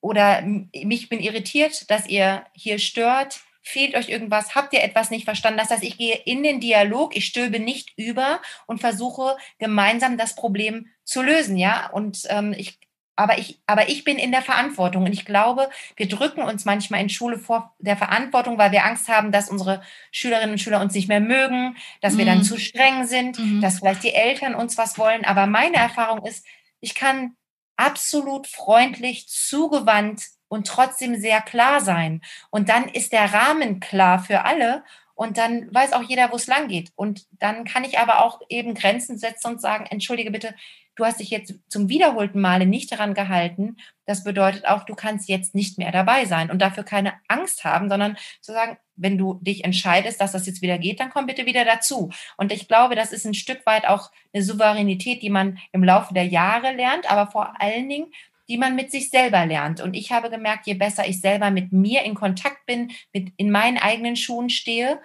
[0.00, 3.40] Oder mich bin irritiert, dass ihr hier stört.
[3.62, 4.56] Fehlt euch irgendwas?
[4.56, 5.58] Habt ihr etwas nicht verstanden?
[5.58, 10.34] Das heißt, ich gehe in den Dialog, ich stülpe nicht über und versuche gemeinsam das
[10.34, 11.88] Problem zu lösen, ja.
[11.90, 12.78] Und ähm, ich
[13.14, 17.00] aber ich, aber ich bin in der Verantwortung und ich glaube, wir drücken uns manchmal
[17.00, 20.94] in Schule vor der Verantwortung, weil wir Angst haben, dass unsere Schülerinnen und Schüler uns
[20.94, 22.18] nicht mehr mögen, dass mhm.
[22.18, 22.44] wir dann mhm.
[22.44, 23.60] zu streng sind, mhm.
[23.60, 25.24] dass vielleicht die Eltern uns was wollen.
[25.24, 26.46] Aber meine Erfahrung ist,
[26.80, 27.36] ich kann
[27.76, 32.22] absolut freundlich, zugewandt und trotzdem sehr klar sein.
[32.50, 36.46] Und dann ist der Rahmen klar für alle und dann weiß auch jeder, wo es
[36.46, 36.92] lang geht.
[36.94, 40.54] Und dann kann ich aber auch eben Grenzen setzen und sagen, entschuldige bitte,
[40.96, 43.76] du hast dich jetzt zum wiederholten Male nicht daran gehalten.
[44.04, 47.88] Das bedeutet auch, du kannst jetzt nicht mehr dabei sein und dafür keine Angst haben,
[47.88, 51.46] sondern zu sagen, wenn du dich entscheidest, dass das jetzt wieder geht, dann komm bitte
[51.46, 52.10] wieder dazu.
[52.36, 56.14] Und ich glaube, das ist ein Stück weit auch eine Souveränität, die man im Laufe
[56.14, 58.12] der Jahre lernt, aber vor allen Dingen,
[58.48, 59.80] die man mit sich selber lernt.
[59.80, 63.50] Und ich habe gemerkt, je besser ich selber mit mir in Kontakt bin, mit in
[63.50, 65.00] meinen eigenen Schuhen stehe,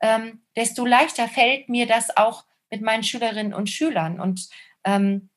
[0.00, 4.20] ähm, desto leichter fällt mir das auch mit meinen Schülerinnen und Schülern.
[4.20, 4.48] Und
[4.86, 5.28] ähm,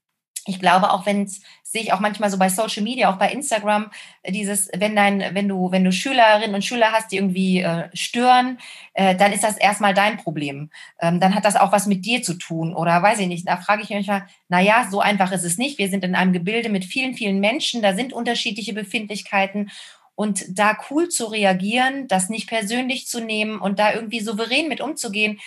[0.46, 3.32] ich glaube, auch wenn es sehe ich auch manchmal so bei Social Media, auch bei
[3.32, 3.92] Instagram,
[4.28, 8.58] dieses, wenn dein, wenn du, wenn du Schülerinnen und Schüler hast, die irgendwie äh, stören,
[8.96, 10.72] äh, dann ist das erstmal dein Problem.
[11.00, 12.74] Ähm, dann hat das auch was mit dir zu tun.
[12.74, 13.48] Oder weiß ich nicht.
[13.48, 15.78] Da frage ich mich manchmal, naja, so einfach ist es nicht.
[15.78, 19.70] Wir sind in einem Gebilde mit vielen, vielen Menschen, da sind unterschiedliche Befindlichkeiten.
[20.16, 24.82] Und da cool zu reagieren, das nicht persönlich zu nehmen und da irgendwie souverän mit
[24.82, 25.40] umzugehen,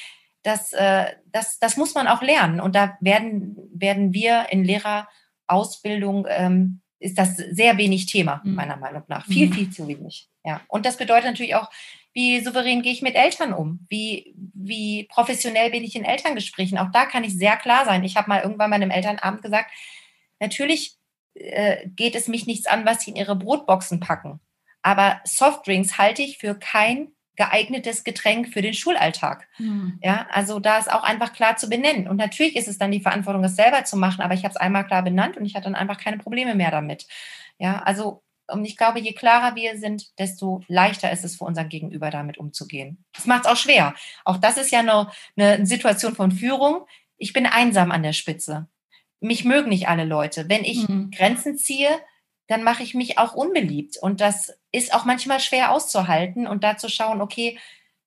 [0.43, 2.61] das, äh, das, das muss man auch lernen.
[2.61, 8.55] Und da werden, werden wir in Lehrerausbildung, ähm, ist das sehr wenig Thema, mhm.
[8.55, 9.27] meiner Meinung nach.
[9.27, 9.53] Viel, mhm.
[9.53, 10.29] viel zu wenig.
[10.45, 10.61] Ja.
[10.69, 11.71] Und das bedeutet natürlich auch,
[12.13, 13.87] wie souverän gehe ich mit Eltern um?
[13.89, 16.79] Wie, wie professionell bin ich in Elterngesprächen?
[16.79, 18.05] Auch da kann ich sehr klar sein.
[18.05, 19.71] Ich habe mal irgendwann bei einem Elternabend gesagt,
[20.39, 20.97] natürlich
[21.35, 24.41] äh, geht es mich nichts an, was sie in ihre Brotboxen packen.
[24.83, 29.49] Aber Softdrinks halte ich für kein geeignetes Getränk für den Schulalltag.
[29.59, 29.99] Mhm.
[30.03, 32.09] Ja, also da ist auch einfach klar zu benennen.
[32.09, 34.57] Und natürlich ist es dann die Verantwortung, es selber zu machen, aber ich habe es
[34.57, 37.07] einmal klar benannt und ich hatte dann einfach keine Probleme mehr damit.
[37.59, 41.69] Ja, also und ich glaube, je klarer wir sind, desto leichter ist es für unseren
[41.69, 43.05] Gegenüber damit umzugehen.
[43.13, 43.95] Das macht es auch schwer.
[44.25, 46.87] Auch das ist ja eine, eine Situation von Führung.
[47.17, 48.69] Ich bin einsam an der Spitze.
[49.21, 50.49] Mich mögen nicht alle Leute.
[50.49, 51.11] Wenn ich mhm.
[51.13, 51.89] Grenzen ziehe,
[52.49, 53.97] dann mache ich mich auch unbeliebt.
[53.97, 57.59] Und das ist auch manchmal schwer auszuhalten und da zu schauen, okay,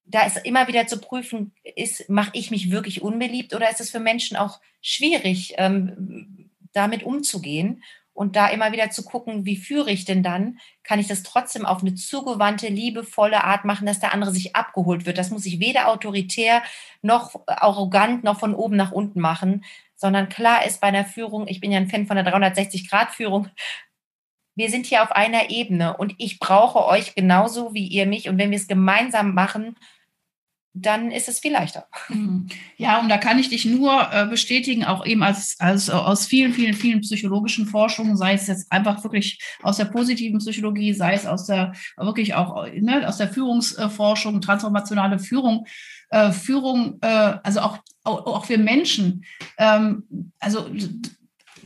[0.06, 3.89] da ist immer wieder zu prüfen, ist, mache ich mich wirklich unbeliebt oder ist es
[3.89, 7.84] für Menschen auch schwierig, ähm, damit umzugehen?
[8.13, 10.60] Und da immer wieder zu gucken, wie führe ich denn dann?
[10.84, 15.06] Kann ich das trotzdem auf eine zugewandte, liebevolle Art machen, dass der andere sich abgeholt
[15.06, 15.17] wird?
[15.17, 16.63] Das muss ich weder autoritär
[17.02, 19.65] noch arrogant noch von oben nach unten machen,
[19.98, 23.50] sondern klar ist bei einer Führung, ich bin ja ein Fan von der 360-Grad-Führung,
[24.55, 28.29] wir sind hier auf einer Ebene und ich brauche euch genauso wie ihr mich.
[28.29, 29.75] Und wenn wir es gemeinsam machen,
[30.77, 31.87] dann ist es viel leichter.
[32.09, 32.47] Mhm.
[32.75, 36.51] Ja, und da kann ich dich nur äh, bestätigen, auch eben als, als aus vielen,
[36.51, 41.25] vielen, vielen psychologischen Forschungen, sei es jetzt einfach wirklich aus der positiven Psychologie, sei es
[41.25, 45.65] aus der wirklich auch ne, aus der Führungsforschung, transformationale Führung,
[46.09, 49.23] äh, Führung, äh, also auch, auch, auch für Menschen.
[49.57, 50.69] Ähm, also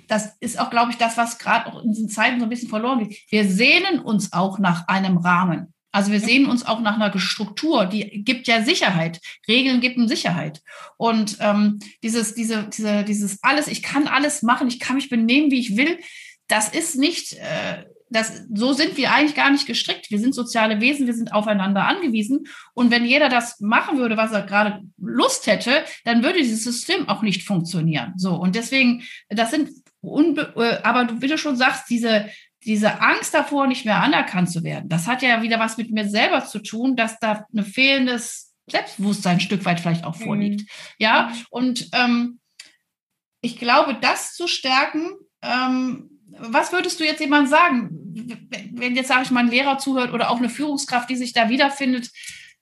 [0.10, 2.70] das ist auch, glaube ich, das, was gerade auch in diesen Zeiten so ein bisschen
[2.70, 3.24] verloren geht.
[3.30, 5.74] Wir sehnen uns auch nach einem Rahmen.
[5.92, 9.20] Also wir sehen uns auch nach einer Struktur, die gibt ja Sicherheit.
[9.48, 10.62] Regeln geben Sicherheit.
[10.98, 15.50] Und ähm, dieses, diese, diese, dieses alles, ich kann alles machen, ich kann mich benehmen,
[15.52, 16.00] wie ich will,
[16.48, 20.10] das ist nicht, äh, das, so sind wir eigentlich gar nicht gestrickt.
[20.10, 22.48] Wir sind soziale Wesen, wir sind aufeinander angewiesen.
[22.74, 27.08] Und wenn jeder das machen würde, was er gerade Lust hätte, dann würde dieses System
[27.08, 28.14] auch nicht funktionieren.
[28.18, 28.36] So.
[28.36, 29.70] Und deswegen, das sind,
[30.02, 32.30] unbe äh, aber du, wie du schon sagst, diese,
[32.64, 36.08] diese Angst davor, nicht mehr anerkannt zu werden, das hat ja wieder was mit mir
[36.08, 40.62] selber zu tun, dass da ein fehlendes Selbstbewusstsein ein Stück weit vielleicht auch vorliegt.
[40.62, 40.68] Mhm.
[41.00, 42.40] Ja, und ähm,
[43.42, 47.90] ich glaube, das zu stärken, ähm, was würdest du jetzt jemand sagen,
[48.72, 51.50] wenn jetzt, sage ich mal, ein Lehrer zuhört oder auch eine Führungskraft, die sich da
[51.50, 52.12] wiederfindet?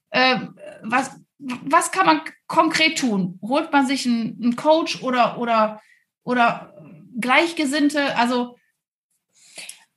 [0.09, 0.39] Äh,
[0.83, 3.39] was, was kann man konkret tun?
[3.41, 5.81] Holt man sich einen, einen Coach oder, oder,
[6.23, 6.73] oder
[7.19, 8.15] Gleichgesinnte?
[8.15, 8.57] Also,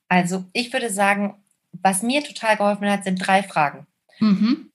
[0.08, 3.86] also, ich würde sagen, was mir total geholfen hat, sind drei Fragen.
[4.18, 4.70] Mhm.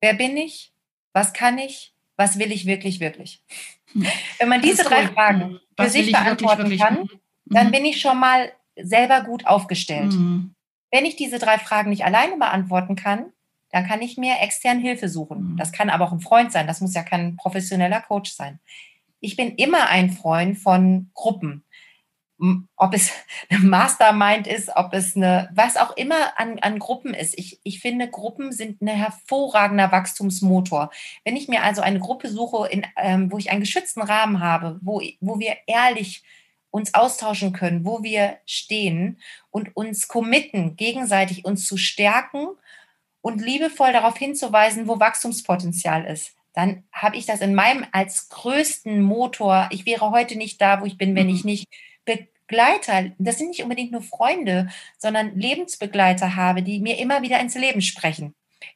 [0.00, 0.72] Wer bin ich?
[1.12, 1.92] Was kann ich?
[2.16, 3.42] Was will ich wirklich, wirklich?
[3.92, 4.06] Hm.
[4.38, 6.98] Wenn man diese drei Fragen für sich beantworten wirklich, wirklich?
[6.98, 7.08] kann,
[7.46, 7.72] dann mhm.
[7.72, 10.12] bin ich schon mal selber gut aufgestellt.
[10.12, 10.54] Mhm.
[10.90, 13.32] Wenn ich diese drei Fragen nicht alleine beantworten kann,
[13.70, 15.52] dann kann ich mir extern Hilfe suchen.
[15.52, 15.56] Mhm.
[15.56, 18.60] Das kann aber auch ein Freund sein, das muss ja kein professioneller Coach sein.
[19.20, 21.64] Ich bin immer ein Freund von Gruppen.
[22.38, 23.10] Ob es
[23.50, 27.38] eine Mastermind ist, ob es eine, was auch immer an, an Gruppen ist.
[27.38, 30.90] Ich, ich finde, Gruppen sind ein hervorragender Wachstumsmotor.
[31.24, 34.78] Wenn ich mir also eine Gruppe suche, in, ähm, wo ich einen geschützten Rahmen habe,
[34.82, 36.22] wo, wo wir ehrlich
[36.70, 39.18] uns austauschen können, wo wir stehen
[39.50, 42.48] und uns committen, gegenseitig uns zu stärken
[43.22, 46.34] und liebevoll darauf hinzuweisen, wo Wachstumspotenzial ist.
[46.52, 49.68] Dann habe ich das in meinem als größten Motor.
[49.72, 51.34] Ich wäre heute nicht da, wo ich bin, wenn mhm.
[51.34, 51.68] ich nicht
[52.06, 57.56] Begleiter, das sind nicht unbedingt nur Freunde, sondern Lebensbegleiter habe, die mir immer wieder ins
[57.56, 58.34] Leben sprechen.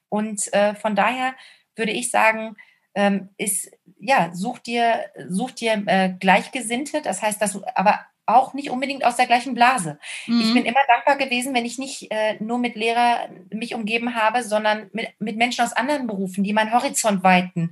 [0.08, 1.34] Und äh, von daher
[1.76, 2.56] würde ich sagen,
[2.94, 8.00] ähm, ist, ja, such dir, such dir äh, Gleichgesinnte, das heißt, dass du aber
[8.36, 9.98] auch nicht unbedingt aus der gleichen Blase.
[10.26, 10.40] Mhm.
[10.40, 14.42] Ich bin immer dankbar gewesen, wenn ich nicht äh, nur mit Lehrer mich umgeben habe,
[14.42, 17.70] sondern mit, mit Menschen aus anderen Berufen, die meinen Horizont weiten.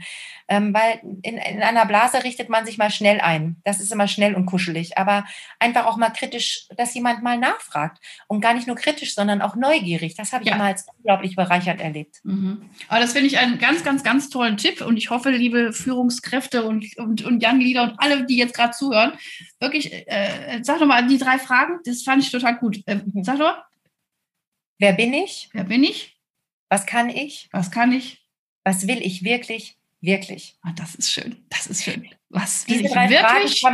[0.48, 3.56] Ähm, weil in, in einer Blase richtet man sich mal schnell ein.
[3.64, 4.96] Das ist immer schnell und kuschelig.
[4.96, 5.24] Aber
[5.58, 7.98] einfach auch mal kritisch, dass jemand mal nachfragt.
[8.28, 10.14] Und gar nicht nur kritisch, sondern auch neugierig.
[10.14, 10.56] Das habe ich ja.
[10.56, 12.20] immer als unglaublich bereichert erlebt.
[12.24, 12.70] Mhm.
[12.88, 14.80] Aber das finde ich einen ganz, ganz, ganz tollen Tipp.
[14.80, 18.72] Und ich hoffe, liebe Führungskräfte und, und, und Young Leader und alle, die jetzt gerade
[18.72, 19.12] zuhören,
[19.60, 21.80] wirklich, äh, sag doch mal die drei Fragen.
[21.84, 22.82] Das fand ich total gut.
[22.87, 23.24] Äh, mhm.
[23.24, 23.56] sag doch.
[24.78, 25.48] Wer bin ich?
[25.52, 26.16] Wer bin ich?
[26.68, 27.48] Was kann ich?
[27.52, 28.24] Was kann ich?
[28.64, 29.76] Was will ich wirklich?
[30.00, 30.56] Wirklich.
[30.62, 31.44] Ah, das ist schön.
[31.48, 32.08] Das ist schön.
[32.28, 33.64] Was will Diese ich wirklich?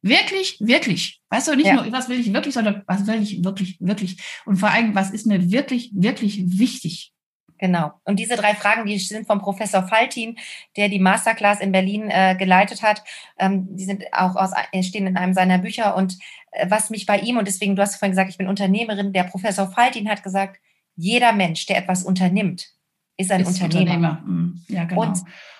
[0.00, 1.20] Wirklich, wirklich.
[1.28, 1.74] Weißt du, nicht ja.
[1.74, 4.16] nur, was will ich wirklich, sondern was will ich wirklich, wirklich.
[4.46, 7.12] Und vor allem, was ist mir wirklich, wirklich wichtig?
[7.58, 7.92] Genau.
[8.04, 10.38] Und diese drei Fragen, die sind vom Professor Faltin,
[10.76, 13.02] der die Masterclass in Berlin äh, geleitet hat.
[13.38, 15.96] Ähm, die sind auch aus, stehen in einem seiner Bücher.
[15.96, 16.18] Und
[16.52, 19.24] äh, was mich bei ihm, und deswegen, du hast vorhin gesagt, ich bin Unternehmerin, der
[19.24, 20.60] Professor Faltin hat gesagt,
[20.96, 22.68] jeder Mensch, der etwas unternimmt,
[23.16, 23.94] ist ein ist Unternehmer.
[23.94, 24.22] Unternehmer.
[24.24, 24.62] Mhm.
[24.68, 25.02] Ja, genau.
[25.02, 25.18] Und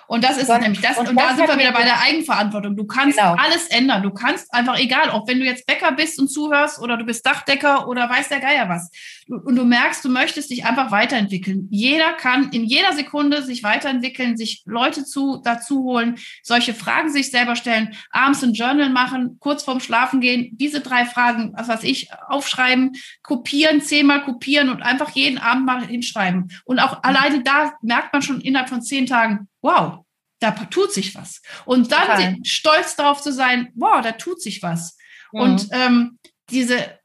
[0.08, 0.96] und das ist und, nämlich das.
[0.96, 2.76] Und, und da sind wir wieder bei der Eigenverantwortung.
[2.76, 3.34] Du kannst genau.
[3.34, 4.02] alles ändern.
[4.02, 7.26] Du kannst einfach, egal, ob wenn du jetzt Bäcker bist und zuhörst oder du bist
[7.26, 8.90] Dachdecker oder weiß der Geier was.
[9.28, 11.68] Und du merkst, du möchtest dich einfach weiterentwickeln.
[11.70, 17.30] Jeder kann in jeder Sekunde sich weiterentwickeln, sich Leute zu, dazu holen, solche Fragen sich
[17.30, 21.82] selber stellen, abends ein Journal machen, kurz vorm Schlafen gehen, diese drei Fragen, was weiß
[21.84, 22.92] ich, aufschreiben,
[23.22, 26.50] kopieren, zehnmal kopieren und einfach jeden Abend mal hinschreiben.
[26.64, 30.04] Und auch alleine da merkt man schon innerhalb von zehn Tagen, wow,
[30.40, 31.42] da tut sich was.
[31.64, 32.36] Und dann Total.
[32.44, 34.96] stolz darauf zu sein, wow, da tut sich was.
[35.32, 35.40] Mhm.
[35.40, 36.18] Und ähm,
[36.50, 36.98] diese,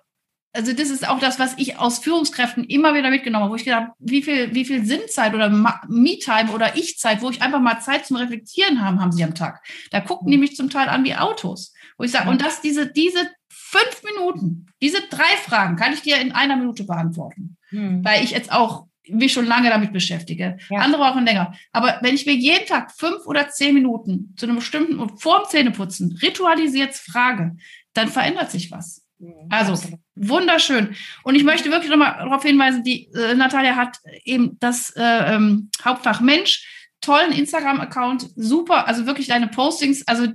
[0.53, 3.65] also das ist auch das, was ich aus Führungskräften immer wieder mitgenommen habe, wo ich
[3.65, 7.81] gedacht habe, wie viel, wie viel Sinnzeit oder Me-Time oder Ich-Zeit, wo ich einfach mal
[7.81, 9.65] Zeit zum Reflektieren haben, haben sie am Tag.
[9.91, 10.31] Da gucken mhm.
[10.31, 11.73] die mich zum Teil an wie Autos.
[11.97, 12.31] Wo ich sage, mhm.
[12.33, 16.83] und das, diese, diese fünf Minuten, diese drei Fragen kann ich dir in einer Minute
[16.83, 17.57] beantworten.
[17.71, 18.05] Mhm.
[18.05, 20.57] Weil ich jetzt auch mich schon lange damit beschäftige.
[20.69, 20.79] Ja.
[20.79, 21.53] Andere brauchen länger.
[21.71, 25.43] Aber wenn ich mir jeden Tag fünf oder zehn Minuten zu einem bestimmten und vorm
[25.49, 27.55] Zähneputzen ritualisiert frage,
[27.93, 29.03] dann verändert sich was.
[29.19, 29.99] Mhm, also absolut.
[30.15, 30.95] wunderschön.
[31.23, 35.69] Und ich möchte wirklich nochmal darauf hinweisen, die äh, Natalia hat eben das äh, ähm,
[35.83, 40.27] Hauptfach Mensch, tollen Instagram-Account, super, also wirklich deine Postings, also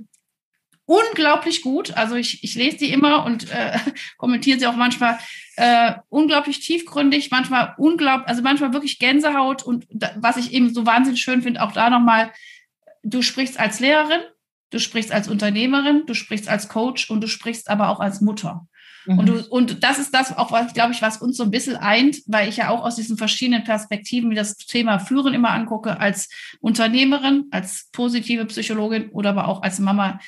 [0.89, 1.95] unglaublich gut.
[1.95, 3.77] Also ich, ich lese die immer und äh,
[4.17, 5.19] kommentiere sie auch manchmal
[5.55, 10.87] äh, unglaublich tiefgründig, manchmal unglaublich, also manchmal wirklich Gänsehaut und da, was ich eben so
[10.87, 12.31] wahnsinnig schön finde, auch da nochmal,
[13.03, 14.21] du sprichst als Lehrerin,
[14.71, 18.65] du sprichst als Unternehmerin, du sprichst als Coach und du sprichst aber auch als Mutter.
[19.05, 19.19] Mhm.
[19.19, 21.75] Und, du, und das ist das auch, was, glaube ich, was uns so ein bisschen
[21.75, 25.99] eint, weil ich ja auch aus diesen verschiedenen Perspektiven wie das Thema Führen immer angucke,
[25.99, 26.29] als
[26.61, 30.19] Unternehmerin, als positive Psychologin oder aber auch als Mama,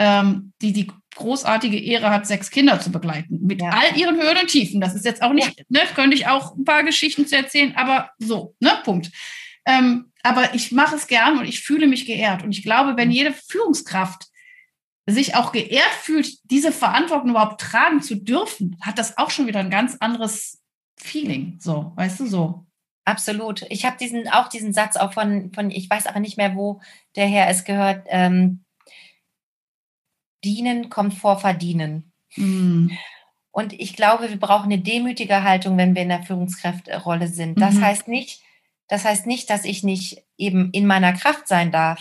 [0.00, 3.38] ähm, die die großartige Ehre hat, sechs Kinder zu begleiten.
[3.42, 3.68] Mit ja.
[3.68, 4.80] all ihren Höhen und Tiefen.
[4.80, 5.64] Das ist jetzt auch nicht, ja.
[5.68, 9.10] ne, könnte ich auch ein paar Geschichten zu erzählen, aber so, ne, Punkt.
[9.66, 12.42] Ähm, aber ich mache es gern und ich fühle mich geehrt.
[12.42, 13.14] Und ich glaube, wenn mhm.
[13.14, 14.24] jede Führungskraft
[15.06, 19.60] sich auch geehrt fühlt, diese Verantwortung überhaupt tragen zu dürfen, hat das auch schon wieder
[19.60, 20.62] ein ganz anderes
[20.96, 21.58] Feeling.
[21.60, 22.66] So, weißt du, so.
[23.04, 23.66] Absolut.
[23.68, 26.80] Ich habe diesen auch diesen Satz auch von, von, ich weiß aber nicht mehr, wo
[27.16, 28.06] der Herr es gehört.
[28.08, 28.64] Ähm,
[30.44, 32.12] dienen kommt vor verdienen.
[32.36, 32.90] Mm.
[33.52, 37.60] Und ich glaube, wir brauchen eine demütige Haltung, wenn wir in der Führungskräfterolle sind.
[37.60, 37.84] Das mhm.
[37.84, 38.42] heißt nicht,
[38.88, 42.00] das heißt nicht, dass ich nicht eben in meiner Kraft sein darf,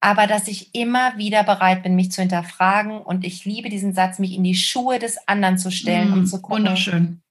[0.00, 3.00] aber dass ich immer wieder bereit bin, mich zu hinterfragen.
[3.00, 6.26] Und ich liebe diesen Satz, mich in die Schuhe des anderen zu stellen mm, und
[6.26, 6.64] zu gucken.
[6.64, 7.22] Wunderschön.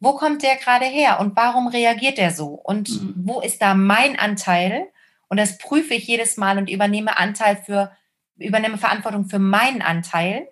[0.00, 2.48] Wo kommt der gerade her und warum reagiert er so?
[2.48, 3.12] Und mm.
[3.16, 4.88] wo ist da mein Anteil?
[5.28, 7.92] Und das prüfe ich jedes Mal und übernehme Anteil für,
[8.40, 10.48] übernehme Verantwortung für meinen Anteil.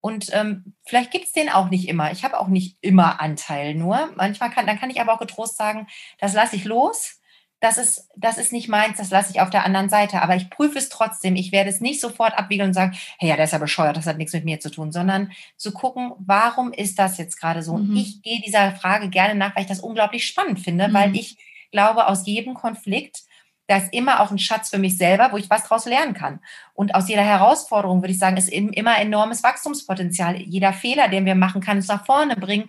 [0.00, 2.12] Und ähm, vielleicht gibt es den auch nicht immer.
[2.12, 4.10] Ich habe auch nicht immer Anteil nur.
[4.16, 5.86] Manchmal kann, dann kann ich aber auch getrost sagen,
[6.18, 7.18] das lasse ich los
[7.60, 10.22] das ist, das ist nicht meins, das lasse ich auf der anderen Seite.
[10.22, 11.34] Aber ich prüfe es trotzdem.
[11.34, 14.06] Ich werde es nicht sofort abwiegeln und sagen, hey, ja, der ist ja bescheuert, das
[14.06, 17.76] hat nichts mit mir zu tun, sondern zu gucken, warum ist das jetzt gerade so?
[17.76, 17.90] Mhm.
[17.90, 20.94] Und ich gehe dieser Frage gerne nach, weil ich das unglaublich spannend finde, mhm.
[20.94, 21.36] weil ich
[21.72, 23.22] glaube, aus jedem Konflikt,
[23.68, 26.40] da ist immer auch ein Schatz für mich selber, wo ich was daraus lernen kann.
[26.72, 30.40] Und aus jeder Herausforderung, würde ich sagen, ist immer enormes Wachstumspotenzial.
[30.40, 32.68] Jeder Fehler, den wir machen, kann uns nach vorne bringen,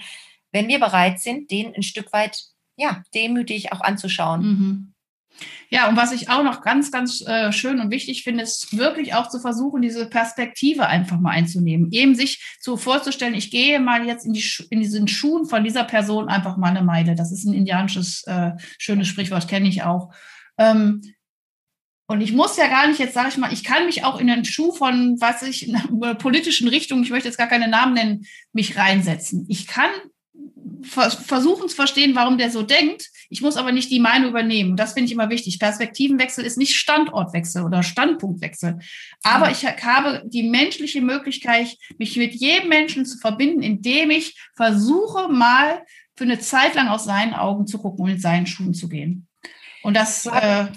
[0.52, 2.44] wenn wir bereit sind, den ein Stück weit
[2.76, 4.42] ja, demütig auch anzuschauen.
[4.42, 4.94] Mhm.
[5.70, 9.14] Ja, und was ich auch noch ganz, ganz äh, schön und wichtig finde, ist wirklich
[9.14, 11.92] auch zu versuchen, diese Perspektive einfach mal einzunehmen.
[11.92, 15.86] Eben sich so vorzustellen, ich gehe mal jetzt in, die in diesen Schuhen von dieser
[15.86, 17.16] Person einfach mal eine Meile.
[17.16, 20.12] Das ist ein indianisches äh, schönes Sprichwort, kenne ich auch.
[20.60, 21.02] Ähm,
[22.08, 24.28] und ich muss ja gar nicht, jetzt sage ich mal, ich kann mich auch in
[24.28, 27.94] den Schuh von, was ich, in einer politischen Richtung, ich möchte jetzt gar keine Namen
[27.94, 29.46] nennen, mich reinsetzen.
[29.48, 29.92] Ich kann
[30.82, 33.10] versuchen zu verstehen, warum der so denkt.
[33.30, 34.76] Ich muss aber nicht die Meinung übernehmen.
[34.76, 35.60] Das finde ich immer wichtig.
[35.60, 38.80] Perspektivenwechsel ist nicht Standortwechsel oder Standpunktwechsel.
[39.24, 45.28] Aber ich habe die menschliche Möglichkeit, mich mit jedem Menschen zu verbinden, indem ich versuche,
[45.28, 45.84] mal
[46.16, 49.29] für eine Zeit lang aus seinen Augen zu gucken und in seinen Schuhen zu gehen.
[49.84, 50.26] Und das.
[50.26, 50.68] Äh,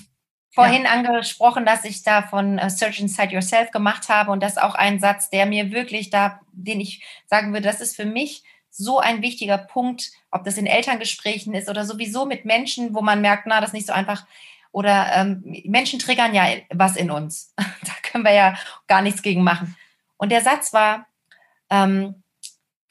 [0.55, 0.91] vorhin ja.
[0.91, 4.75] angesprochen, dass ich da von uh, Search Inside Yourself gemacht habe und das ist auch
[4.75, 8.99] ein Satz, der mir wirklich da, den ich sagen würde, das ist für mich so
[8.99, 13.47] ein wichtiger Punkt, ob das in Elterngesprächen ist oder sowieso mit Menschen, wo man merkt,
[13.47, 14.25] na, das ist nicht so einfach.
[14.73, 17.53] Oder ähm, Menschen triggern ja was in uns.
[17.57, 18.55] da können wir ja
[18.87, 19.77] gar nichts gegen machen.
[20.17, 21.07] Und der Satz war,
[21.69, 22.22] ähm,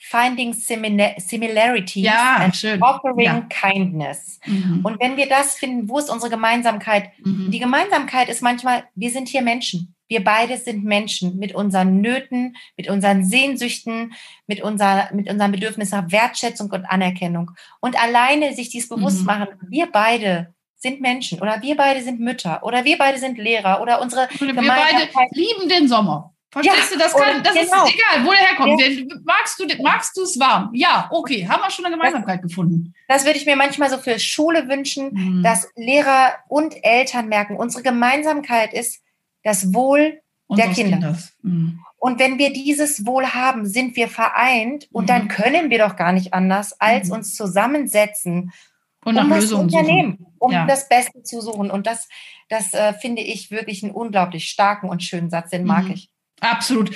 [0.03, 2.81] Finding Similarities ja, and schön.
[2.81, 3.47] Offering ja.
[3.49, 4.39] Kindness.
[4.47, 4.79] Mhm.
[4.83, 7.11] Und wenn wir das finden, wo ist unsere Gemeinsamkeit?
[7.23, 7.51] Mhm.
[7.51, 9.93] Die Gemeinsamkeit ist manchmal, wir sind hier Menschen.
[10.07, 14.13] Wir beide sind Menschen mit unseren Nöten, mit unseren Sehnsüchten,
[14.47, 17.51] mit, unser, mit unserem Bedürfnis nach Wertschätzung und Anerkennung.
[17.79, 19.25] Und alleine sich dies bewusst mhm.
[19.25, 23.81] machen, wir beide sind Menschen oder wir beide sind Mütter oder wir beide sind Lehrer
[23.81, 26.30] oder unsere Wir beide lieben den Sommer.
[26.51, 27.85] Verstehst ja, du, das, kann, das genau.
[27.85, 28.81] ist egal, wo der herkommt.
[28.81, 29.17] Ja.
[29.23, 30.69] Magst du magst du es warm?
[30.73, 32.93] Ja, okay, haben wir schon eine Gemeinsamkeit das, gefunden.
[33.07, 35.43] Das würde ich mir manchmal so für Schule wünschen, mhm.
[35.43, 39.01] dass Lehrer und Eltern merken, unsere Gemeinsamkeit ist,
[39.43, 41.17] das Wohl der Kinder.
[41.41, 41.79] Mhm.
[41.97, 45.07] Und wenn wir dieses Wohl haben, sind wir vereint und mhm.
[45.07, 47.13] dann können wir doch gar nicht anders, als mhm.
[47.13, 48.51] uns zusammensetzen
[49.05, 50.35] und um was zu unternehmen, suchen.
[50.37, 50.65] um ja.
[50.65, 51.71] das Beste zu suchen.
[51.71, 52.07] Und das,
[52.49, 55.91] das äh, finde ich wirklich einen unglaublich starken und schönen Satz, den mag mhm.
[55.91, 56.09] ich.
[56.41, 56.91] Absolut.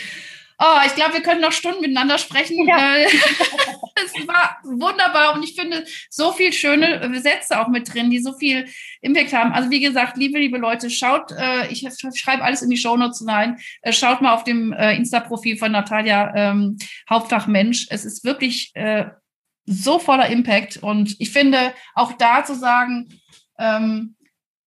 [0.58, 2.66] Oh, ich glaube, wir können noch Stunden miteinander sprechen.
[2.66, 2.96] Ja.
[2.96, 3.06] Äh,
[3.96, 8.34] es war wunderbar und ich finde so viel schöne Sätze auch mit drin, die so
[8.38, 8.66] viel
[9.02, 9.52] Impact haben.
[9.52, 13.58] Also wie gesagt, liebe, liebe Leute, schaut, äh, ich schreibe alles in die Shownotes rein,
[13.82, 16.78] äh, schaut mal auf dem äh, Insta-Profil von Natalia ähm,
[17.10, 17.88] Hauptfach Mensch.
[17.90, 19.08] Es ist wirklich äh,
[19.66, 23.10] so voller Impact und ich finde auch da zu sagen,
[23.60, 24.16] ähm,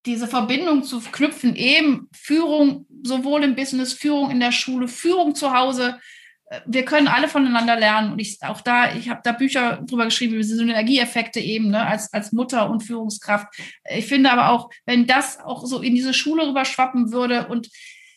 [0.08, 5.52] diese Verbindung zu knüpfen, eben Führung sowohl im Business, Führung in der Schule, Führung zu
[5.52, 6.00] Hause.
[6.46, 8.12] Äh, wir können alle voneinander lernen.
[8.12, 12.12] Und ich auch da, ich habe da Bücher drüber geschrieben, über Synergieeffekte eben, ne, als,
[12.12, 13.48] als Mutter und Führungskraft.
[13.88, 17.68] Ich finde aber auch, wenn das auch so in diese Schule rüberschwappen würde und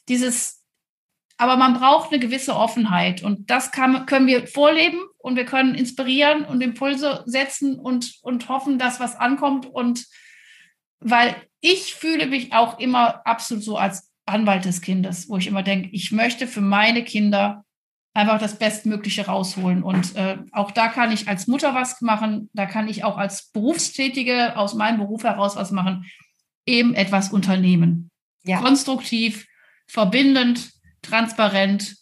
[0.07, 0.63] dieses,
[1.37, 5.75] aber man braucht eine gewisse Offenheit und das kann, können wir vorleben und wir können
[5.75, 10.05] inspirieren und Impulse setzen und, und hoffen, dass was ankommt und
[11.01, 15.63] weil ich fühle mich auch immer absolut so als Anwalt des Kindes, wo ich immer
[15.63, 17.65] denke, ich möchte für meine Kinder
[18.13, 19.83] einfach das Bestmögliche rausholen.
[19.83, 23.51] Und äh, auch da kann ich als Mutter was machen, da kann ich auch als
[23.51, 26.05] Berufstätige aus meinem Beruf heraus was machen,
[26.65, 28.09] eben etwas unternehmen.
[28.43, 28.59] Ja.
[28.59, 29.47] Konstruktiv,
[29.87, 30.71] verbindend,
[31.01, 31.95] transparent,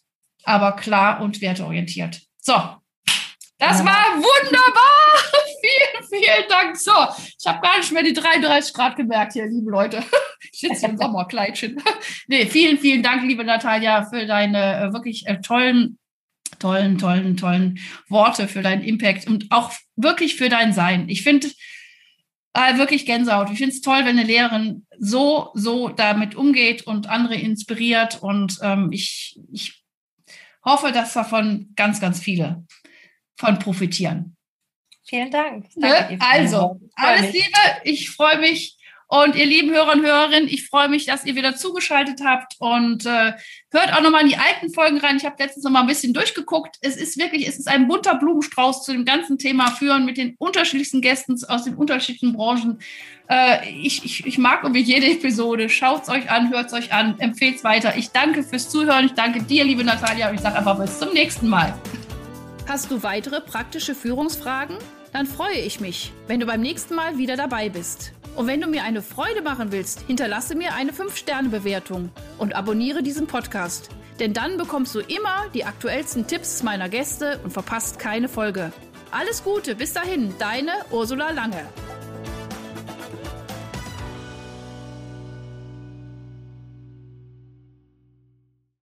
[0.44, 2.22] aber klar und werteorientiert.
[2.40, 2.54] So,
[3.58, 3.86] das ja.
[3.86, 5.46] war wunderbar.
[5.70, 6.78] Vielen, vielen Dank.
[6.78, 6.92] So,
[7.38, 10.04] ich habe gar nicht mehr die 33 Grad gemerkt hier, liebe Leute.
[10.52, 11.82] Ich sitze im Sommerkleidchen.
[12.28, 16.00] nee, vielen, vielen Dank, liebe Natalia, für deine äh, wirklich äh, tollen,
[16.60, 21.10] tollen, tollen, tollen Worte, für deinen Impact und auch wirklich für dein Sein.
[21.10, 21.50] Ich finde
[22.54, 23.50] äh, wirklich Gänsehaut.
[23.52, 28.22] Ich finde es toll, wenn eine Lehrerin so, so damit umgeht und andere inspiriert.
[28.22, 29.84] Und ähm, ich, ich
[30.64, 32.66] hoffe, dass davon ganz, ganz viele
[33.38, 34.38] von profitieren.
[35.10, 35.66] Vielen Dank.
[35.76, 36.20] Ne?
[36.20, 37.58] Also, alles Liebe.
[37.84, 38.78] Ich freue mich.
[39.12, 43.08] Und ihr lieben Hörer und Hörerinnen, ich freue mich, dass ihr wieder zugeschaltet habt und
[43.08, 43.34] äh,
[43.72, 45.18] hört auch nochmal in die alten Folgen rein.
[45.18, 46.78] Ich habe letztens noch mal ein bisschen durchgeguckt.
[46.82, 50.36] Es ist wirklich, es ist ein bunter Blumenstrauß zu dem ganzen Thema Führen mit den
[50.38, 52.78] unterschiedlichsten Gästen aus den unterschiedlichen Branchen.
[53.28, 55.70] Äh, ich, ich, ich mag irgendwie jede Episode.
[55.70, 57.98] Schaut es euch an, hört es euch an, empfehlt es weiter.
[57.98, 59.08] Ich danke fürs Zuhören.
[59.08, 60.30] Ich danke dir, liebe Natalia.
[60.30, 61.74] Und ich sage einfach bis zum nächsten Mal.
[62.68, 64.78] Hast du weitere praktische Führungsfragen?
[65.14, 68.14] Dann freue ich mich, wenn du beim nächsten Mal wieder dabei bist.
[68.36, 73.28] Und wenn du mir eine Freude machen willst, hinterlasse mir eine 5-Sterne-Bewertung und abonniere diesen
[73.28, 73.90] Podcast.
[74.20, 78.72] Denn dann bekommst du immer die aktuellsten Tipps meiner Gäste und verpasst keine Folge.
[79.12, 81.66] Alles Gute, bis dahin, deine Ursula Lange.